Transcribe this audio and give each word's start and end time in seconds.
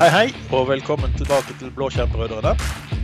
Hei, 0.00 0.08
hei, 0.08 0.28
og 0.56 0.70
velkommen 0.70 1.12
tilbake 1.12 1.52
til 1.60 1.68
Blåskjermbrødrene. 1.76 2.54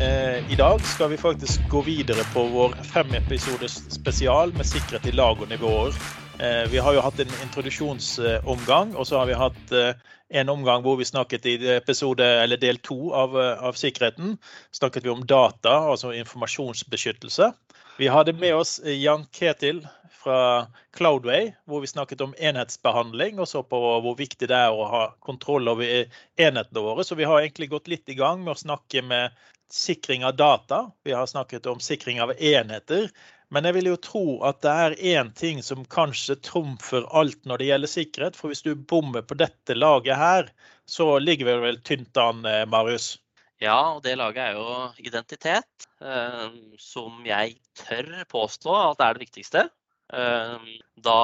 Eh, 0.01 0.39
I 0.49 0.57
dag 0.57 0.81
skal 0.81 1.11
vi 1.13 1.19
faktisk 1.21 1.67
gå 1.69 1.83
videre 1.85 2.23
på 2.33 2.47
vår 2.49 2.73
fem 2.89 3.13
episoders 3.19 3.75
spesial 3.93 4.55
med 4.57 4.65
sikkerhet 4.65 5.11
i 5.11 5.13
lag 5.13 5.37
og 5.37 5.51
nivåer. 5.51 5.93
Eh, 6.41 6.63
vi 6.73 6.81
har 6.81 6.97
jo 6.97 7.03
hatt 7.05 7.21
en 7.21 7.35
introduksjonsomgang, 7.45 8.97
og 8.97 9.05
så 9.11 9.21
har 9.21 9.29
vi 9.29 9.37
hatt 9.37 9.77
eh, 9.77 9.93
en 10.41 10.55
omgang 10.55 10.81
hvor 10.87 10.97
vi 10.97 11.05
snakket 11.05 11.45
i 11.53 11.59
episode, 11.75 12.25
eller 12.25 12.57
del 12.65 12.81
to 12.81 13.13
av, 13.13 13.37
eh, 13.37 13.61
av 13.61 13.77
sikkerheten. 13.77 14.39
snakket 14.73 15.05
vi 15.05 15.13
om 15.13 15.27
data, 15.27 15.77
altså 15.93 16.17
informasjonsbeskyttelse. 16.17 17.53
Vi 18.01 18.09
hadde 18.09 18.33
med 18.41 18.55
oss 18.55 18.81
Jan 18.81 19.29
Ketil 19.37 19.85
fra 20.27 20.67
Cloudway, 20.97 21.53
hvor 21.71 21.81
vi 21.85 21.87
snakket 21.87 22.25
om 22.25 22.35
enhetsbehandling 22.35 23.39
og 23.39 23.47
så 23.47 23.63
på 23.63 23.79
hvor 23.79 24.17
viktig 24.19 24.49
det 24.51 24.59
er 24.59 24.75
å 24.75 24.89
ha 24.91 25.03
kontroll 25.23 25.71
over 25.71 25.87
enhetene 25.87 26.83
våre. 26.83 27.07
Så 27.07 27.15
vi 27.15 27.29
har 27.29 27.45
egentlig 27.45 27.71
gått 27.71 27.87
litt 27.93 28.11
i 28.11 28.19
gang 28.19 28.43
med 28.43 28.57
å 28.57 28.65
snakke 28.65 29.05
med 29.07 29.37
sikring 29.71 30.27
av 30.27 30.35
data. 30.37 30.91
Vi 31.07 31.15
har 31.15 31.31
snakket 31.31 31.67
om 31.71 31.83
sikring 31.83 32.19
av 32.23 32.35
enheter. 32.35 33.07
Men 33.55 33.69
jeg 33.69 33.77
vil 33.77 33.93
jo 33.93 33.99
tro 34.03 34.25
at 34.47 34.59
det 34.67 34.73
er 34.73 34.97
én 35.15 35.31
ting 35.39 35.61
som 35.63 35.85
kanskje 35.87 36.35
trumfer 36.43 37.07
alt 37.15 37.39
når 37.47 37.63
det 37.63 37.69
gjelder 37.71 37.93
sikkerhet. 37.93 38.39
For 38.39 38.51
hvis 38.51 38.65
du 38.67 38.75
bommer 38.75 39.23
på 39.23 39.39
dette 39.39 39.79
laget 39.79 40.19
her, 40.19 40.51
så 40.91 41.21
ligger 41.23 41.53
vi 41.53 41.57
vel 41.69 41.81
tynt 41.87 42.19
an, 42.19 42.43
eh, 42.45 42.65
Marius? 42.67 43.15
Ja, 43.63 43.95
og 43.95 44.03
det 44.05 44.19
laget 44.19 44.43
er 44.51 44.59
jo 44.59 44.67
identitet, 45.01 45.87
eh, 46.03 46.51
som 46.79 47.23
jeg 47.25 47.57
tør 47.79 48.11
påstå 48.29 48.75
at 48.91 49.01
er 49.01 49.15
det 49.15 49.29
viktigste. 49.29 49.69
Eh, 50.13 50.59
da, 51.03 51.21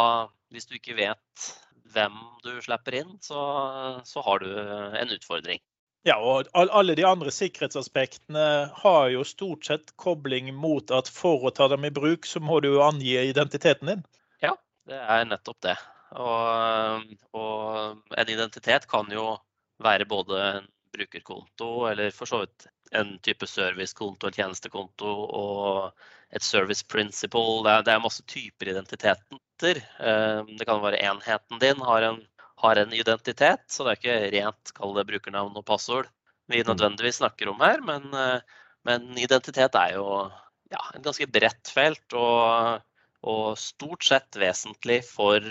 hvis 0.51 0.67
du 0.67 0.79
ikke 0.79 0.97
vet 0.99 1.51
hvem 1.93 2.17
du 2.45 2.55
slipper 2.65 2.97
inn, 3.03 3.13
så, 3.21 3.43
så 4.05 4.25
har 4.25 4.43
du 4.43 4.49
en 4.57 5.15
utfordring. 5.15 5.61
Ja, 6.03 6.17
og 6.19 6.49
alle 6.59 6.97
de 6.99 7.05
andre 7.07 7.31
sikkerhetsaspektene 7.31 8.47
har 8.75 9.05
jo 9.13 9.23
stort 9.27 9.69
sett 9.69 9.93
kobling 10.01 10.51
mot 10.55 10.91
at 10.91 11.07
for 11.13 11.47
å 11.47 11.53
ta 11.55 11.69
dem 11.71 11.87
i 11.87 11.93
bruk, 11.95 12.27
så 12.27 12.43
må 12.43 12.59
du 12.61 12.73
jo 12.73 12.83
angi 12.83 13.15
identiteten 13.21 13.93
din. 13.93 14.03
Ja, 14.43 14.57
det 14.91 14.99
er 14.99 15.29
nettopp 15.31 15.61
det. 15.63 15.77
Og, 16.19 17.13
og 17.39 18.19
en 18.19 18.33
identitet 18.35 18.89
kan 18.91 19.15
jo 19.15 19.37
være 19.83 20.09
både 20.11 20.43
en 20.49 20.67
brukerkonto, 20.93 21.71
eller 21.93 22.11
for 22.15 22.29
så 22.29 22.43
vidt 22.43 22.67
en 22.99 23.15
type 23.25 23.47
servicekonto, 23.49 24.29
en 24.29 24.37
tjenestekonto 24.37 25.13
og 25.39 26.03
et 26.33 26.45
service 26.45 26.85
principle. 26.89 27.63
Det 27.67 27.73
er, 27.73 27.87
det 27.87 27.95
er 27.95 28.05
masse 28.05 28.25
typer 28.29 28.73
identiteter. 28.73 29.83
Eh, 30.01 30.41
det 30.59 30.69
kan 30.69 30.83
være 30.83 31.03
enheten 31.05 31.61
din 31.63 31.83
har 31.85 32.09
en, 32.09 32.23
har 32.63 32.81
en 32.81 32.95
identitet, 32.97 33.65
så 33.69 33.85
det 33.85 33.93
er 33.93 34.01
ikke 34.01 34.33
rent 34.37 34.75
kall 34.77 34.97
det 34.97 35.09
brukernavn 35.11 35.57
og 35.59 35.67
passord 35.69 36.11
vi 36.51 36.63
mm. 36.63 36.69
nødvendigvis 36.69 37.21
snakker 37.23 37.49
om 37.53 37.61
her. 37.61 37.83
Men, 37.85 38.09
eh, 38.15 38.41
men 38.89 39.13
identitet 39.19 39.77
er 39.79 39.97
jo 39.97 40.07
ja, 40.73 40.83
et 40.95 41.05
ganske 41.05 41.29
bredt 41.31 41.73
felt 41.73 42.17
og, 42.19 42.83
og 43.23 43.59
stort 43.61 44.09
sett 44.09 44.41
vesentlig 44.41 45.03
for 45.07 45.45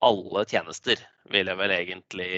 alle 0.00 0.44
tjenester, 0.48 1.00
vil 1.30 1.50
jeg 1.50 1.60
vel 1.60 1.74
egentlig 1.74 2.30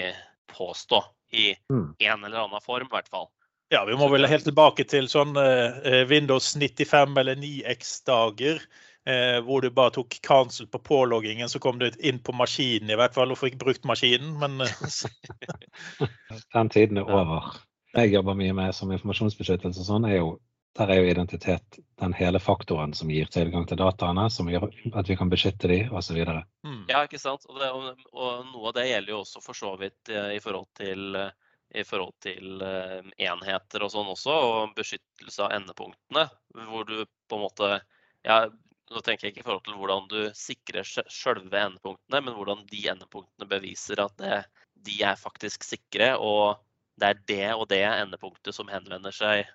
påstå 0.51 0.99
i 1.33 1.53
mm. 1.71 1.95
en 1.97 2.25
eller 2.25 2.43
annen 2.43 2.63
form, 2.63 2.89
i 2.89 2.95
hvert 2.95 3.09
fall. 3.11 3.29
Ja, 3.73 3.81
vi 3.89 3.95
må 3.97 4.05
vel 4.13 4.27
helt 4.29 4.45
tilbake 4.45 4.85
til 4.85 5.07
sånn 5.09 5.33
eh, 5.39 6.03
Windows 6.09 6.51
95 6.53 7.15
eller 7.17 7.39
9X-dager. 7.41 8.61
Eh, 9.09 9.39
hvor 9.43 9.65
du 9.65 9.67
bare 9.73 9.91
tok 9.97 10.15
cancel 10.23 10.69
på 10.71 10.79
påloggingen, 10.79 11.49
så 11.51 11.59
kom 11.59 11.81
du 11.81 11.89
inn 11.99 12.21
på 12.23 12.35
maskinen 12.37 12.93
i 12.93 12.95
hvert 12.95 13.17
fall 13.17 13.33
og 13.33 13.39
fikk 13.41 13.57
brukt 13.59 13.83
maskinen, 13.89 14.37
men 14.39 14.63
eh, 14.63 16.07
Den 16.55 16.71
tiden 16.71 17.01
er 17.01 17.09
over. 17.09 17.49
Jeg 17.97 18.13
jobber 18.13 18.37
mye 18.37 18.53
med 18.55 18.77
som 18.77 18.93
informasjonsbeskyttelse 18.93 19.83
og 19.83 19.89
sånn, 19.89 20.07
er 20.07 20.21
jo 20.21 20.29
der 20.73 20.89
er 20.89 21.01
jo 21.01 21.09
identitet 21.11 21.79
den 22.01 22.13
hele 22.17 22.39
faktoren 22.41 22.93
som 22.97 23.11
gir 23.13 23.27
tilgang 23.29 23.67
til 23.69 23.77
dataene, 23.77 24.25
som 24.33 24.49
gjør 24.49 24.71
at 24.97 25.09
vi 25.09 25.17
kan 25.19 25.29
beskytte 25.29 25.69
de, 25.69 25.83
osv. 25.93 26.17
Mm. 26.65 26.85
Ja, 26.89 27.03
ikke 27.05 27.21
sant. 27.21 27.45
Og, 27.49 27.59
det, 27.61 27.69
og, 27.69 28.47
noe 28.49 28.71
av 28.71 28.77
det 28.79 28.87
gjelder 28.89 29.13
jo 29.13 29.19
også 29.21 29.43
for 29.43 29.57
så 29.57 29.75
vidt 29.77 30.09
eh, 30.09 30.31
i 30.37 30.41
forhold 30.41 30.71
til, 30.79 31.13
eh, 31.19 31.42
i 31.73 31.83
forhold 31.87 32.13
til 32.23 32.61
eh, 32.65 32.99
enheter 33.27 33.85
og 33.85 33.91
sånn 33.93 34.11
også, 34.13 34.33
og 34.33 34.75
beskyttelse 34.77 35.45
av 35.45 35.55
endepunktene. 35.57 36.27
Hvor 36.69 36.85
du 36.89 36.99
på 37.03 37.39
en 37.39 37.45
måte 37.47 37.71
ja, 38.23 38.45
Nå 38.93 38.99
tenker 39.01 39.25
jeg 39.25 39.33
ikke 39.33 39.41
i 39.41 39.45
forhold 39.47 39.63
til 39.65 39.77
hvordan 39.79 40.09
du 40.11 40.17
sikrer 40.37 40.85
sjølve 40.85 41.57
endepunktene, 41.57 42.19
men 42.21 42.35
hvordan 42.37 42.59
de 42.69 42.81
endepunktene 42.91 43.47
beviser 43.49 43.97
at 44.03 44.13
det, 44.19 44.41
de 44.85 44.99
er 45.07 45.17
faktisk 45.17 45.63
sikre, 45.65 46.11
og 46.19 46.59
det 47.01 47.09
er 47.09 47.21
det 47.31 47.47
og 47.55 47.63
det 47.71 47.81
endepunktet 47.87 48.53
som 48.53 48.69
henvender 48.69 49.15
seg 49.15 49.47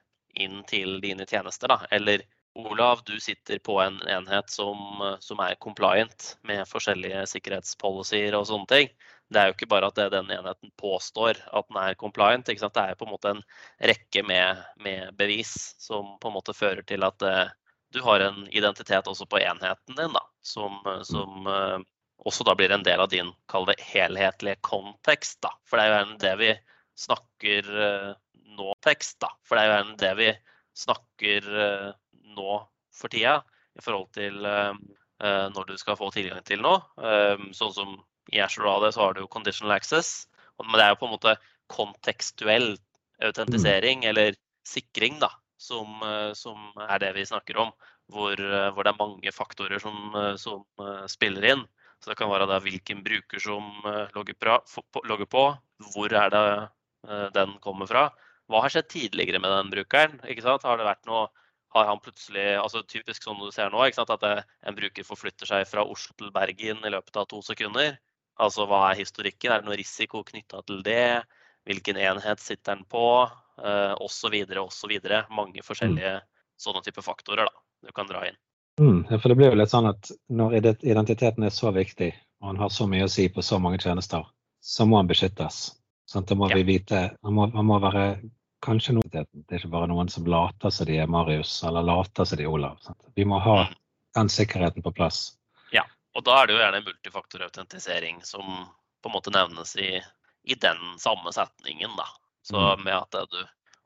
inn 0.43 0.65
til 0.67 0.99
dine 1.05 1.29
tjenester. 1.29 1.71
Da. 1.71 1.85
Eller 1.95 2.25
Olav, 2.59 3.05
du 3.07 3.21
sitter 3.21 3.61
på 3.63 3.77
en 3.85 4.01
enhet 4.11 4.51
som, 4.51 5.05
som 5.21 5.39
er 5.45 5.59
compliant 5.63 6.33
med 6.49 6.65
forskjellige 6.67 7.23
sikkerhetspolicyer 7.31 8.35
og 8.35 8.49
sånne 8.51 8.71
ting. 8.73 8.91
Det 9.29 9.41
er 9.41 9.51
jo 9.51 9.55
ikke 9.57 9.69
bare 9.69 9.91
at 9.91 9.99
det 9.99 10.09
den 10.15 10.31
enheten 10.33 10.71
påstår 10.81 11.37
at 11.37 11.67
den 11.69 11.79
er 11.83 11.97
compliant. 12.01 12.49
Det 12.49 12.81
er 12.81 12.97
på 12.97 13.05
en 13.05 13.13
måte 13.13 13.33
en 13.35 13.43
rekke 13.91 14.23
med, 14.25 14.63
med 14.81 15.13
bevis 15.21 15.75
som 15.83 16.15
på 16.21 16.31
en 16.31 16.37
måte 16.39 16.57
fører 16.57 16.81
til 16.89 17.05
at 17.05 17.25
uh, 17.27 17.51
du 17.93 18.01
har 18.05 18.25
en 18.25 18.47
identitet 18.49 19.09
også 19.09 19.27
på 19.29 19.41
enheten 19.43 19.97
din, 19.97 20.17
da, 20.17 20.25
som, 20.45 20.81
som 21.05 21.47
uh, 21.49 21.77
også 22.25 22.45
da 22.49 22.57
blir 22.57 22.73
en 22.73 22.85
del 22.87 23.05
av 23.05 23.13
din 23.13 23.31
kall 23.53 23.69
det 23.69 23.79
helhetlige 23.85 24.63
kontekst. 24.65 25.43
Da. 25.45 25.53
For 25.69 25.77
det 25.77 25.87
er 25.87 26.01
jo 26.01 26.19
det 26.25 26.35
vi 26.41 26.51
snakker 27.05 27.71
uh, 27.77 28.11
nå-tekst. 28.57 29.21
da. 29.25 29.33
For 29.45 29.61
det 29.61 29.67
er 29.67 29.73
jo 29.85 29.97
det 30.01 30.17
vi 30.23 30.33
snakker 30.87 31.53
uh, 31.53 31.89
nå 32.37 32.61
for 32.97 33.13
tida 33.13 33.41
i 33.79 33.83
forhold 33.85 34.09
til 34.17 34.41
når 35.19 35.65
du 35.67 35.77
skal 35.79 35.97
få 35.99 36.09
tilgang 36.15 36.43
til 36.47 36.61
noe. 36.63 36.81
Sånn 37.55 37.73
som 37.75 37.93
i 38.33 38.41
Azure 38.45 38.71
AD 38.71 38.91
så 38.95 39.05
har 39.05 39.15
du 39.15 39.23
jo 39.23 39.33
conditional 39.33 39.77
access. 39.77 40.29
Men 40.59 40.79
det 40.79 40.85
er 40.85 40.95
jo 40.95 41.01
på 41.01 41.09
en 41.09 41.15
måte 41.15 41.37
kontekstuell 41.71 42.73
autentisering 43.25 44.05
eller 44.09 44.37
sikring 44.67 45.19
da, 45.23 45.31
som, 45.61 46.01
som 46.39 46.73
er 46.89 47.01
det 47.03 47.13
vi 47.17 47.27
snakker 47.29 47.61
om. 47.65 47.73
Hvor, 48.09 48.41
hvor, 48.73 48.85
det 48.85 48.93
er 48.93 49.01
mange 49.03 49.33
faktorer 49.37 49.83
som, 49.83 50.15
som, 50.41 50.63
spiller 51.11 51.45
inn. 51.51 51.67
Så 52.01 52.13
det 52.13 52.17
kan 52.21 52.31
være 52.31 52.47
da 52.49 52.57
hvilken 52.63 53.03
bruker 53.05 53.43
som 53.43 53.83
logger, 54.15 54.37
på, 54.39 55.03
logger 55.05 55.29
på, 55.29 55.45
hvor 55.93 56.15
er 56.17 56.33
det 56.33 56.45
den 57.35 57.53
kommer 57.63 57.91
fra, 57.91 58.07
hva 58.49 58.63
har 58.65 58.73
skjedd 58.73 58.89
tidligere 58.89 59.41
med 59.43 59.53
den 59.53 59.73
brukeren? 59.75 60.17
ikke 60.25 60.45
sant? 60.47 60.65
Har 60.65 60.81
det 60.81 60.89
vært 60.89 61.05
noe 61.09 61.27
har 61.77 61.85
han 61.85 62.01
plutselig, 62.01 62.47
altså 62.57 62.81
Typisk 62.89 63.27
sånn 63.27 63.41
du 63.43 63.51
ser 63.53 63.69
nå, 63.73 63.83
at 63.85 64.25
en 64.25 64.77
bruker 64.77 65.05
forflytter 65.05 65.51
seg 65.51 65.67
fra 65.69 65.85
Oslo 65.85 66.17
til 66.17 66.33
Bergen 66.33 66.81
i 66.81 66.93
løpet 66.95 67.21
av 67.21 67.29
to 67.29 67.43
sekunder. 67.45 67.99
Altså 68.39 68.67
Hva 68.71 68.89
er 68.91 69.01
historikken? 69.01 69.53
Er 69.53 69.63
det 69.63 69.69
noe 69.69 69.79
risiko 69.79 70.23
knytta 70.27 70.63
til 70.67 70.83
det? 70.87 71.25
Hvilken 71.69 71.99
enhet 72.01 72.41
sitter 72.41 72.77
den 72.77 72.85
på? 72.89 73.29
Eh, 73.59 73.95
Osv. 74.01 74.35
osv. 74.63 74.93
Mange 75.35 75.65
forskjellige 75.67 76.15
mm. 76.21 76.29
sånne 76.63 76.83
type 76.87 77.03
faktorer 77.03 77.49
da, 77.51 77.65
du 77.87 77.93
kan 77.93 78.07
dra 78.11 78.23
inn. 78.29 78.39
Mm, 78.79 79.01
for 79.19 79.29
det 79.29 79.37
blir 79.41 79.51
jo 79.51 79.59
litt 79.59 79.73
sånn 79.73 79.89
at 79.91 80.11
Når 80.31 80.55
identiteten 80.87 81.43
er 81.43 81.51
så 81.51 81.73
viktig, 81.75 82.13
og 82.39 82.53
han 82.53 82.61
har 82.63 82.71
så 82.71 82.87
mye 82.87 83.09
å 83.09 83.11
si 83.11 83.27
på 83.29 83.43
så 83.43 83.59
mange 83.59 83.81
tjenester, 83.83 84.23
så 84.63 84.87
må 84.87 85.01
han 85.01 85.11
beskyttes. 85.11 85.73
Sånn, 86.09 86.25
da 86.29 86.37
må 86.39 86.49
ja. 86.49 86.61
vi 86.61 86.67
vite, 86.77 87.01
Han 87.23 87.35
må, 87.35 87.49
han 87.53 87.67
må 87.67 87.81
være 87.83 88.05
kanskje 88.65 88.95
noen 88.97 89.11
Det 89.11 89.27
er 89.27 89.59
ikke 89.59 89.75
bare 89.75 89.91
noen 89.91 90.09
som 90.09 90.27
later 90.27 90.71
som 90.71 90.87
de 90.87 90.97
er 91.03 91.11
Marius, 91.11 91.59
eller 91.67 91.85
later 91.85 92.25
som 92.25 92.39
de 92.39 92.47
er 92.47 92.55
Olav. 92.55 92.79
Sant? 92.87 93.03
Vi 93.19 93.27
må 93.27 93.43
ha 93.43 93.65
mm. 93.67 93.75
den 94.21 94.33
sikkerheten 94.33 94.87
på 94.87 94.95
plass. 94.95 95.38
Og 96.17 96.25
da 96.25 96.39
er 96.39 96.49
det 96.49 96.57
jo 96.57 96.63
gjerne 96.63 96.85
multifaktorautentisering 96.87 98.23
som 98.27 98.47
på 99.03 99.11
en 99.11 99.15
måte 99.15 99.33
nevnes 99.35 99.77
i, 99.77 99.99
i 100.49 100.57
den 100.59 100.81
samme 100.99 101.33
setningen, 101.35 101.95
da. 101.99 102.07
Så 102.43 102.59
mm. 102.59 102.85
med 102.85 102.97
at 102.97 103.31
du 103.31 103.43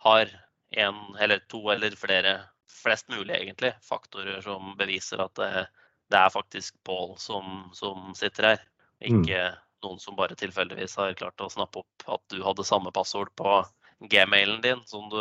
har 0.07 0.31
en 0.71 1.17
eller 1.21 1.43
to 1.53 1.61
eller 1.71 1.97
flere, 1.99 2.41
flest 2.83 3.09
mulig 3.09 3.35
egentlig, 3.37 3.73
faktorer 3.85 4.41
som 4.41 4.73
beviser 4.79 5.21
at 5.23 5.35
det, 5.37 5.67
det 6.11 6.21
er 6.21 6.33
faktisk 6.33 6.79
Pål 6.85 7.17
som, 7.19 7.71
som, 7.77 8.15
sitter 8.17 8.53
her. 8.53 8.65
Mm. 9.03 9.07
Ikke 9.11 9.43
mm. 9.43 9.61
noen 9.85 10.01
som 10.01 10.17
bare 10.17 10.39
tilfeldigvis 10.39 10.97
har 11.01 11.19
klart 11.19 11.45
å 11.45 11.51
snappe 11.53 11.83
opp 11.83 12.09
at 12.17 12.25
du 12.33 12.43
hadde 12.47 12.67
samme 12.67 12.93
passord 12.95 13.33
på 13.37 13.61
gmailen 14.11 14.63
din 14.65 14.81
som 14.87 15.09
du 15.11 15.21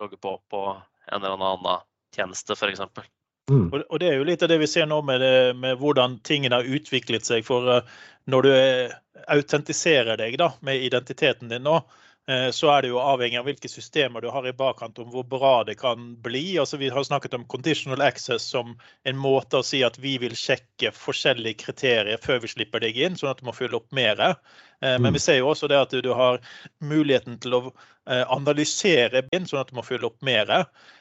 logger 0.00 0.18
på 0.18 0.38
på 0.50 0.62
en 1.08 1.22
eller 1.22 1.36
annen 1.36 1.84
tjeneste, 2.14 2.56
f.eks. 2.56 2.82
Mm. 3.48 3.68
Og, 3.72 3.82
og 3.88 4.00
det 4.02 4.10
er 4.10 4.18
jo 4.18 4.26
litt 4.28 4.44
av 4.44 4.50
det 4.52 4.60
vi 4.60 4.68
ser 4.70 4.88
nå 4.88 5.00
med, 5.08 5.22
det, 5.24 5.54
med 5.56 5.80
hvordan 5.80 6.18
tingene 6.26 6.60
har 6.60 6.68
utviklet 6.68 7.24
seg. 7.28 7.46
For 7.48 7.80
uh, 7.80 8.00
når 8.28 8.44
du 8.44 8.52
autentiserer 9.28 10.20
deg 10.20 10.36
da, 10.40 10.52
med 10.64 10.84
identiteten 10.84 11.50
din 11.52 11.64
nå, 11.64 11.80
Eh, 11.80 12.07
så 12.52 12.68
er 12.68 12.82
det 12.84 12.90
jo 12.90 12.98
avhengig 13.00 13.38
av 13.40 13.46
hvilke 13.48 13.70
systemer 13.72 14.20
du 14.20 14.28
har 14.28 14.44
i 14.44 14.52
bakkant, 14.52 14.98
om 15.00 15.08
hvor 15.08 15.24
bra 15.24 15.62
det 15.64 15.78
kan 15.80 16.10
bli. 16.20 16.58
Altså, 16.60 16.76
vi 16.76 16.90
har 16.92 17.06
snakket 17.06 17.38
om 17.38 17.46
conditional 17.48 18.02
access 18.04 18.44
som 18.52 18.74
en 19.08 19.16
måte 19.16 19.62
å 19.62 19.64
si 19.64 19.80
at 19.86 19.96
vi 20.02 20.18
vil 20.20 20.36
sjekke 20.36 20.92
forskjellige 20.92 21.62
kriterier 21.64 22.20
før 22.20 22.42
vi 22.44 22.52
slipper 22.52 22.84
deg 22.84 23.00
inn, 23.00 23.16
sånn 23.16 23.32
at 23.32 23.40
du 23.40 23.48
må 23.48 23.56
fylle 23.56 23.80
opp 23.80 23.88
mer. 23.96 24.20
Eh, 24.20 24.98
men 25.00 25.08
vi 25.08 25.16
mm. 25.16 25.24
ser 25.24 25.40
jo 25.40 25.48
også 25.54 25.72
det 25.72 25.80
at 25.80 25.96
du 26.04 26.12
har 26.14 26.40
muligheten 26.84 27.40
til 27.42 27.56
å 27.56 27.62
eh, 27.66 28.24
analysere 28.28 29.24
bind, 29.32 29.48
sånn 29.48 29.64
at 29.64 29.72
du 29.72 29.78
må 29.80 29.86
fylle 29.86 30.10
opp 30.10 30.20
mer. 30.20 30.52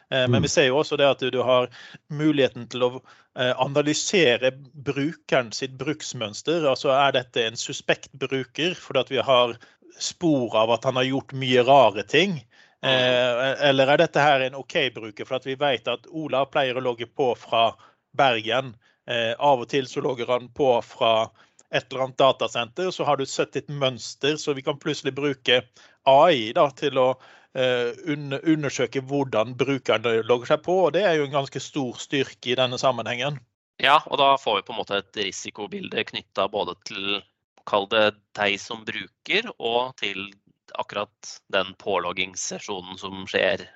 Men 0.07 0.39
vi 0.39 0.47
mm. 0.47 0.51
ser 0.53 0.69
jo 0.69 0.77
også 0.79 0.95
det 0.95 1.03
at 1.03 1.23
du 1.35 1.41
har 1.43 1.65
muligheten 2.07 2.69
til 2.71 2.85
å 2.85 2.89
analysere 3.35 4.53
brukeren 4.87 5.49
sitt 5.51 5.73
bruksmønster. 5.77 6.63
Altså 6.63 6.93
er 6.95 7.11
dette 7.17 7.43
en 7.43 7.59
suspekt 7.59 8.07
bruker 8.15 8.71
fordi 8.79 9.03
at 9.03 9.11
vi 9.11 9.19
har 9.27 9.57
spor 9.99 10.55
av 10.57 10.71
at 10.75 10.85
han 10.87 10.99
har 10.99 11.07
gjort 11.07 11.35
mye 11.37 11.63
rare 11.67 12.03
ting? 12.03 12.39
Eh, 12.85 13.67
eller 13.69 13.89
er 13.89 14.03
dette 14.03 14.21
her 14.21 14.45
en 14.45 14.57
OK-bruker? 14.59 15.25
For 15.25 15.39
at 15.39 15.47
vi 15.47 15.57
vet 15.59 15.89
at 15.89 16.05
Ola 16.13 16.45
pleier 16.49 16.77
å 16.77 16.85
logge 16.85 17.09
på 17.09 17.31
fra 17.39 17.71
Bergen. 18.17 18.75
Eh, 19.09 19.33
av 19.33 19.63
og 19.63 19.69
til 19.71 19.87
så 19.89 20.03
logger 20.03 20.29
han 20.29 20.49
på 20.53 20.69
fra 20.85 21.29
et 21.71 21.89
eller 21.89 22.07
annet 22.07 22.21
datasenter. 22.21 22.91
Så 22.91 23.07
har 23.07 23.17
du 23.17 23.25
sett 23.25 23.55
et 23.55 23.69
mønster, 23.69 24.37
så 24.37 24.53
vi 24.53 24.65
kan 24.65 24.79
plutselig 24.79 25.15
bruke 25.17 25.61
AI 26.07 26.53
da, 26.55 26.69
til 26.71 26.99
å 27.01 27.09
eh, 27.57 27.91
undersøke 28.07 29.03
hvordan 29.03 29.55
brukerne 29.59 30.21
logger 30.27 30.53
seg 30.53 30.65
på. 30.67 30.79
og 30.87 30.93
Det 30.95 31.03
er 31.07 31.17
jo 31.17 31.27
en 31.27 31.37
ganske 31.39 31.63
stor 31.63 31.97
styrke 32.01 32.53
i 32.53 32.59
denne 32.59 32.79
sammenhengen. 32.81 33.41
Ja, 33.81 33.99
og 34.09 34.17
da 34.21 34.31
får 34.41 34.59
vi 34.59 34.67
på 34.67 34.73
en 34.73 34.79
måte 34.79 35.01
et 35.01 35.19
risikobilde 35.21 36.05
knytta 36.09 36.47
både 36.49 36.73
til 36.87 37.19
kall 37.67 37.87
det 37.91 38.05
deg 38.37 38.57
som 38.61 38.85
bruker, 38.87 39.49
og 39.57 39.95
til 39.99 40.29
akkurat 40.77 41.39
den 41.53 41.73
påloggingssesjonen 41.81 42.99
som 42.99 43.25
skjer 43.29 43.67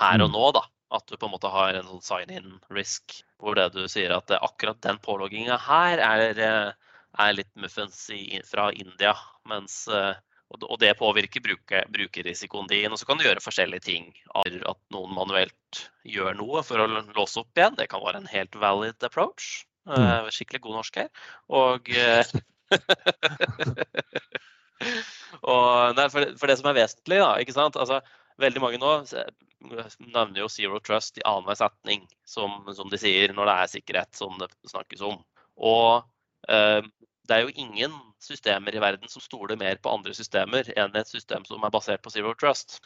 her 0.00 0.22
og 0.22 0.30
mm. 0.30 0.36
nå. 0.36 0.46
da. 0.58 0.64
At 0.90 1.06
du 1.06 1.14
på 1.14 1.28
en 1.28 1.34
måte 1.36 1.50
har 1.52 1.76
en 1.78 1.86
sånn 1.86 2.02
sign-in 2.02 2.56
risk, 2.74 3.20
hvor 3.38 3.54
det 3.58 3.68
du 3.76 3.84
sier 3.88 4.10
at 4.16 4.32
akkurat 4.34 4.80
den 4.82 4.98
pålogginga 5.02 5.58
her 5.62 6.02
er, 6.02 6.24
eh, 6.34 6.96
er, 7.14 7.36
litt 7.36 7.52
muffens 7.54 8.00
i, 8.10 8.40
fra 8.46 8.72
India. 8.74 9.14
Mens, 9.46 9.84
eh, 9.86 10.18
og 10.50 10.74
det 10.82 10.96
påvirker 10.98 11.44
bruker, 11.44 11.86
brukerrisikoen 11.94 12.66
din. 12.70 12.90
Og 12.90 12.98
så 12.98 13.06
kan 13.06 13.20
du 13.20 13.28
gjøre 13.28 13.44
forskjellige 13.44 13.86
ting. 13.86 14.10
At 14.34 14.82
noen 14.90 15.14
manuelt 15.14 15.84
gjør 16.02 16.34
noe 16.42 16.64
for 16.66 16.82
å 16.82 16.90
låse 16.90 17.38
opp 17.38 17.54
igjen. 17.54 17.78
Det 17.78 17.86
kan 17.92 18.02
være 18.02 18.24
en 18.24 18.32
helt 18.34 18.58
valid 18.58 19.06
approach. 19.06 19.60
Mm. 19.86 19.94
Eh, 19.94 20.32
skikkelig 20.34 20.64
god 20.66 20.80
norsk 20.80 21.02
her. 21.04 21.12
Og 21.54 21.86
og, 25.50 25.96
nei, 25.96 26.06
for, 26.12 26.32
for, 26.38 26.50
det 26.50 26.56
som 26.60 26.70
er 26.70 26.80
vesentlig, 26.80 27.20
da, 27.22 27.30
ikke 27.42 27.56
sant? 27.56 27.78
Altså, 27.80 28.00
veldig 28.40 28.64
mange 28.64 28.80
nå 28.80 28.92
nevner 29.60 30.40
jo 30.40 30.48
zero 30.48 30.80
trust 30.84 31.18
i 31.20 31.26
annenhver 31.28 31.58
setning, 31.58 32.06
som, 32.28 32.62
som, 32.76 32.88
de 32.92 33.00
sier 33.00 33.34
når 33.36 33.50
det 33.50 33.56
er 33.56 33.72
sikkerhet 33.74 34.16
som 34.16 34.38
det 34.40 34.48
snakkes 34.70 35.02
om. 35.04 35.18
Og 35.60 36.00
eh, 36.48 36.80
det 37.28 37.36
er 37.36 37.44
jo 37.44 37.52
ingen 37.54 37.94
systemer 38.20 38.74
i 38.74 38.82
verden 38.82 39.08
som 39.08 39.22
stoler 39.22 39.56
mer 39.60 39.78
på 39.80 39.92
andre 39.92 40.12
systemer 40.16 40.68
enn 40.76 40.96
et 40.96 41.08
system 41.08 41.44
som 41.48 41.62
er 41.64 41.72
basert 41.72 42.02
på 42.04 42.12
zero 42.12 42.34
trust. 42.40 42.80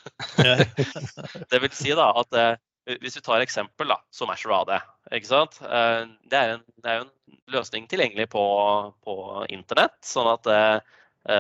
det 1.51 1.63
vil 1.63 1.75
si 1.75 1.95
da 1.97 2.11
at 2.21 2.39
eh, 2.39 2.55
hvis 2.85 3.17
vi 3.17 3.23
tar 3.25 3.41
et 3.41 3.47
eksempel 3.47 3.89
da, 3.89 3.99
som 4.13 4.31
AD. 4.31 4.73
Ikke 5.17 5.31
sant? 5.31 5.61
Eh, 5.63 6.03
det 6.31 6.41
er, 6.41 6.57
en, 6.57 6.65
en 6.85 7.11
løsning 7.53 7.89
tilgjengelig 7.89 8.29
på, 8.35 8.45
på 9.05 9.17
internett. 9.49 9.97
sånn 10.05 10.31
at 10.33 10.45
det, 10.49 10.65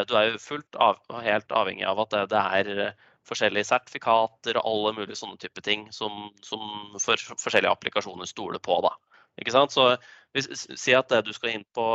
du 0.08 0.14
er 0.16 0.30
jo 0.30 0.40
fullt 0.40 0.78
av, 0.80 1.00
helt 1.24 1.52
avhengig 1.52 1.84
av 1.84 2.00
at 2.00 2.14
det, 2.14 2.22
det, 2.32 2.44
er 2.58 2.94
forskjellige 3.28 3.68
sertifikater 3.68 4.58
og 4.60 4.68
alle 4.68 4.92
mulige 4.98 5.18
sånne 5.18 5.36
type 5.40 5.60
ting 5.64 5.86
som, 5.92 6.30
som 6.44 6.94
for, 7.00 7.20
forskjellige 7.40 7.72
applikasjoner 7.72 8.28
stoler 8.28 8.60
på. 8.64 8.78
da. 8.84 8.94
Ikke 9.40 9.54
sant? 9.54 9.74
Så 9.74 9.94
hvis, 10.34 10.66
Si 10.80 10.94
at 10.96 11.12
du 11.26 11.32
skal 11.34 11.54
inn 11.54 11.64
på 11.76 11.86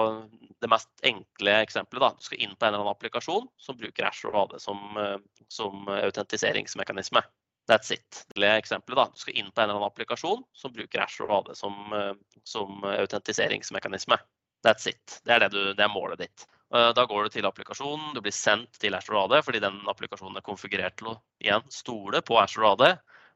det 0.64 0.70
mest 0.72 0.90
enkle 1.06 1.60
eksempelet. 1.64 2.02
da, 2.02 2.10
Du 2.18 2.26
skal 2.26 2.42
inn 2.44 2.56
på 2.56 2.66
en 2.66 2.74
eller 2.74 2.84
annen 2.84 2.94
applikasjon 2.94 3.48
som 3.58 3.78
bruker 3.80 4.10
AD 4.10 4.58
som, 4.60 4.98
eh, 4.98 5.18
som 5.48 5.88
autentiseringsmekanisme. 5.88 7.24
That's 7.70 7.92
it. 7.94 8.24
Det 8.34 8.42
da, 8.42 9.06
Du 9.14 9.20
skal 9.22 9.36
inn 9.38 9.52
på 9.52 9.62
en 9.62 9.70
eller 9.70 9.78
annen 9.78 9.88
applikasjon 9.92 10.42
som 10.58 10.74
bruker 10.74 11.04
Ashore 11.04 11.36
AD 11.38 11.52
som, 11.56 11.94
eh, 11.94 12.14
som 12.44 12.84
autentiseringsmekanisme. 12.84 14.18
That's 14.66 14.88
it. 14.90 15.20
Det 15.24 15.36
er, 15.36 15.44
det, 15.46 15.52
du, 15.54 15.74
det 15.78 15.86
er, 15.86 15.92
målet 15.94 16.24
ditt. 16.24 16.48
Eh, 16.74 16.90
da 16.98 17.06
går 17.06 17.28
du 17.28 17.36
til 17.36 17.46
applikasjonen, 17.46 18.16
du 18.16 18.24
blir 18.26 18.34
sendt 18.34 18.82
til 18.82 18.98
Ashore 18.98 19.22
AD 19.28 19.44
fordi 19.46 19.62
den 19.62 19.78
applikasjonen 19.92 20.42
er 20.42 20.46
konfigurert 20.46 20.98
til 20.98 21.14
å 21.14 21.16
igjen 21.44 21.66
stole 21.74 22.24
på 22.26 22.42
Ashore 22.42 22.74
AD. 22.74 22.86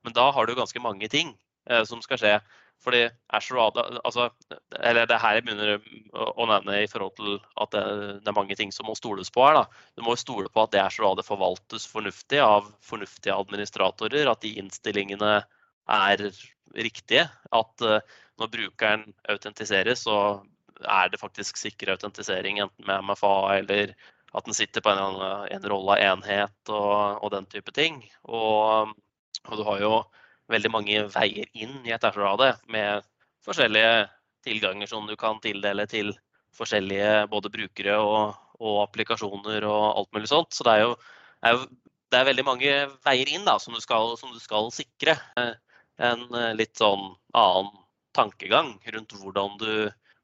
Men 0.04 0.18
da 0.18 0.28
har 0.36 0.50
du 0.50 0.58
ganske 0.58 0.82
mange 0.82 1.08
ting 1.14 1.36
eh, 1.70 1.86
som 1.88 2.02
skal 2.02 2.22
skje. 2.22 2.36
Fordi 2.84 3.06
Azure 3.32 3.70
altså, 4.04 4.28
eller 4.84 5.08
det 5.08 5.20
her 5.22 5.38
jeg 5.38 5.46
begynner 5.46 5.78
å 6.20 6.48
nevne 6.50 6.82
i 6.84 6.88
forhold 6.92 7.14
til 7.16 7.38
at 7.64 7.72
det, 7.72 7.84
det, 8.20 8.28
er 8.28 8.36
mange 8.36 8.58
ting 8.60 8.74
som 8.76 8.90
må 8.90 8.96
stoles 9.00 9.32
på 9.32 9.46
her. 9.46 9.62
Da. 9.62 9.84
Du 9.96 10.04
må 10.04 10.18
stole 10.20 10.52
på 10.52 10.66
at 10.66 10.74
det 10.74 10.82
Azure 10.84 11.24
forvaltes 11.24 11.86
fornuftig 11.88 12.42
av 12.44 12.68
fornuftige 12.84 13.38
administratorer. 13.40 14.28
At 14.28 14.44
de 14.44 14.52
innstillingene 14.60 15.38
er 15.96 16.26
riktige. 16.76 17.30
At 17.56 17.86
uh, 17.88 18.02
når 18.42 18.52
brukeren 18.52 19.06
autentiseres, 19.32 20.04
så 20.04 20.44
er 20.84 21.14
det 21.14 21.22
faktisk 21.22 21.60
sikker 21.60 21.94
autentisering 21.94 22.60
enten 22.60 22.88
med 22.88 23.08
MFA 23.08 23.60
eller 23.62 23.94
at 24.34 24.48
den 24.48 24.56
sitter 24.58 24.82
på 24.82 24.90
en, 24.90 25.22
en 25.54 25.68
rolle 25.70 25.96
av 25.96 26.02
enhet 26.02 26.74
og, 26.74 27.22
og, 27.22 27.30
den 27.32 27.46
type 27.52 27.72
ting. 27.76 28.02
Og, 28.26 28.94
og 29.46 29.60
du 29.60 29.64
har 29.68 29.84
jo 29.84 29.94
veldig 30.54 30.72
mange 30.74 31.06
veier 31.14 31.50
inn 31.54 31.80
i 31.88 31.94
et 31.96 32.06
Azure-AD 32.08 32.64
med 32.74 33.06
forskjellige 33.44 34.08
tilganger 34.46 34.90
som 34.90 35.08
du 35.08 35.16
kan 35.20 35.40
tildele 35.44 35.86
til 35.90 36.14
forskjellige 36.58 37.28
både 37.32 37.52
brukere 37.54 37.98
og, 38.00 38.36
og 38.62 38.82
applikasjoner 38.86 39.66
og 39.68 39.86
alt 39.88 40.12
mulig 40.16 40.30
sånt. 40.32 40.54
Så 40.54 40.66
det 40.68 40.76
er 40.78 40.86
jo, 40.86 40.96
er 41.44 41.58
jo 41.58 41.64
det 42.14 42.20
er 42.20 42.30
veldig 42.30 42.46
mange 42.46 42.74
veier 43.06 43.32
inn 43.34 43.48
da, 43.48 43.58
som, 43.60 43.74
du 43.74 43.82
skal, 43.82 44.14
som 44.20 44.34
du 44.34 44.42
skal 44.42 44.70
sikre. 44.76 45.18
En 46.02 46.28
eh, 46.30 46.52
litt 46.58 46.78
sånn 46.78 47.14
annen 47.38 47.72
tankegang 48.14 48.76
rundt 48.94 49.16
hvordan 49.18 49.58
du, 49.62 49.74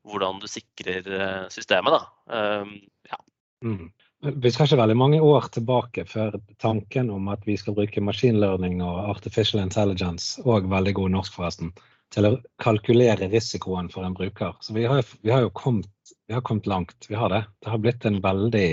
hvordan 0.06 0.42
du 0.42 0.46
sikrer 0.50 1.10
eh, 1.10 1.48
systemet. 1.54 1.98
Da. 1.98 2.36
Um, 2.62 2.76
ja. 3.10 3.20
Mm. 3.66 3.90
Vi 4.20 4.52
skal 4.52 4.68
ikke 4.68 4.82
veldig 4.82 4.98
mange 5.00 5.20
år 5.24 5.48
tilbake 5.56 6.04
før 6.08 6.36
tanken 6.60 7.08
om 7.14 7.30
at 7.32 7.46
vi 7.48 7.56
skal 7.58 7.76
bruke 7.78 8.04
maskinlearning 8.04 8.82
og 8.84 9.14
artificial 9.14 9.62
intelligence, 9.64 10.42
og 10.44 10.68
veldig 10.72 10.94
god 10.98 11.14
norsk 11.14 11.38
forresten, 11.38 11.72
til 12.12 12.28
å 12.28 12.34
kalkulere 12.60 13.30
risikoen 13.32 13.88
for 13.94 14.04
en 14.04 14.18
bruker. 14.18 14.58
Så 14.66 14.76
vi 14.76 14.84
har, 14.92 15.08
vi 15.24 15.32
har 15.32 15.46
jo 15.46 15.54
kommet, 15.56 15.88
vi 16.28 16.36
har 16.36 16.44
kommet, 16.44 16.68
langt. 16.68 17.08
Vi 17.08 17.16
har 17.16 17.32
det. 17.32 17.46
Det 17.64 17.72
har 17.72 17.80
blitt 17.80 18.06
en 18.10 18.20
veldig, 18.26 18.70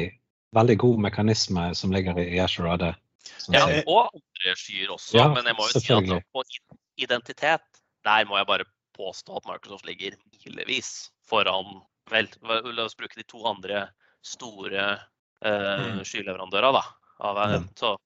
veldig 0.58 0.78
god 0.82 1.02
mekanisme 1.06 1.70
som 1.78 1.94
ligger 1.94 2.18
i 2.24 2.40
Ashore 2.42 2.74
AD. 2.74 2.88
Ja, 3.54 3.66
og 3.86 4.16
andre 4.18 4.58
skyer 4.58 4.90
også. 4.98 5.14
Ja, 5.20 5.30
men 5.30 5.46
jeg 5.46 5.58
må 5.58 5.70
jo 5.70 5.78
si 5.78 5.94
at 5.94 6.30
på 6.34 6.46
identitet, 6.98 7.84
der 8.06 8.26
må 8.26 8.40
jeg 8.40 8.50
bare 8.50 8.66
påstå 8.98 9.38
at 9.38 9.46
Microsoft 9.46 9.86
ligger 9.86 10.18
milevis 10.32 11.12
foran 11.28 11.84
Vel, 12.06 12.28
la 12.46 12.84
oss 12.84 12.94
bruke 12.94 13.18
de 13.18 13.24
to 13.26 13.40
andre 13.50 13.88
store 14.22 14.82
eh, 15.44 15.86
mm. 15.96 16.04
skyleverandører 16.06 16.76
da, 16.76 16.84
av 17.26 17.42
så 17.78 17.96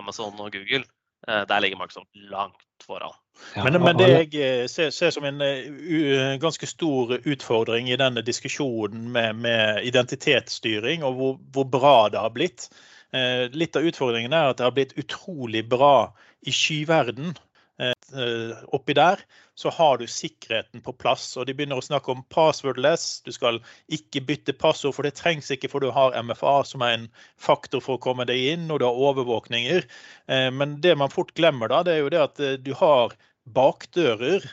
Amazon 0.00 0.38
og 0.40 0.52
Google. 0.54 0.84
Eh, 1.28 1.42
der 1.48 1.60
ligger 1.60 1.76
Microsoft 1.76 2.08
langt 2.14 2.56
foran. 2.86 3.12
Ja, 3.54 3.64
men, 3.64 3.82
men, 3.82 3.98
det 3.98 4.08
jeg 4.08 4.34
eh, 4.34 4.66
ser, 4.68 4.90
ser 4.90 5.10
som 5.12 5.24
en 5.28 5.40
uh, 5.40 6.36
ganske 6.40 6.66
stor 6.66 7.12
utfordring 7.18 7.90
i 7.90 7.98
denne 8.00 8.24
diskusjonen 8.24 9.10
med, 9.12 9.36
med 9.44 9.84
identitetsstyring, 9.84 11.04
og 11.04 11.18
hvor, 11.18 11.36
hvor, 11.52 11.68
bra 11.68 12.08
det 12.08 12.24
har 12.24 12.32
blitt. 12.32 12.70
Uh, 13.12 13.52
litt 13.52 13.76
av 13.76 13.84
utfordringen 13.84 14.32
er 14.32 14.50
at 14.50 14.60
det 14.60 14.68
har 14.68 14.76
blitt 14.76 14.96
utrolig 15.00 15.66
bra 15.68 16.10
i 16.40 16.54
skyverden. 16.54 17.36
Eh, 17.80 18.56
oppi 18.74 18.94
der, 18.94 19.20
så 19.54 19.70
har 19.70 19.98
du 19.98 20.06
sikkerheten 20.06 20.82
på 20.82 20.92
plass. 20.92 21.36
Og 21.36 21.46
de 21.46 21.54
begynner 21.54 21.78
å 21.78 21.84
snakke 21.84 22.12
om 22.12 22.24
passwordless. 22.32 23.22
Du 23.24 23.30
skal 23.32 23.60
ikke 23.92 24.22
bytte 24.26 24.54
passord, 24.58 24.96
for 24.96 25.06
det 25.06 25.14
trengs 25.18 25.50
ikke, 25.54 25.70
for 25.70 25.84
du 25.84 25.92
har 25.94 26.16
MFA, 26.18 26.60
som 26.66 26.84
er 26.84 26.96
en 26.96 27.08
faktor 27.40 27.82
for 27.84 27.96
å 27.96 28.02
komme 28.02 28.26
deg 28.28 28.52
inn, 28.54 28.68
og 28.70 28.80
du 28.82 28.88
har 28.88 29.02
overvåkninger. 29.08 29.86
Eh, 30.28 30.48
men 30.52 30.80
det 30.84 30.96
man 30.98 31.12
fort 31.12 31.32
glemmer 31.38 31.72
da, 31.72 31.84
det 31.86 31.96
er 31.96 32.02
jo 32.04 32.12
det 32.12 32.24
at 32.24 32.42
eh, 32.44 32.56
du 32.60 32.74
har 32.78 33.16
bakdører 33.50 34.44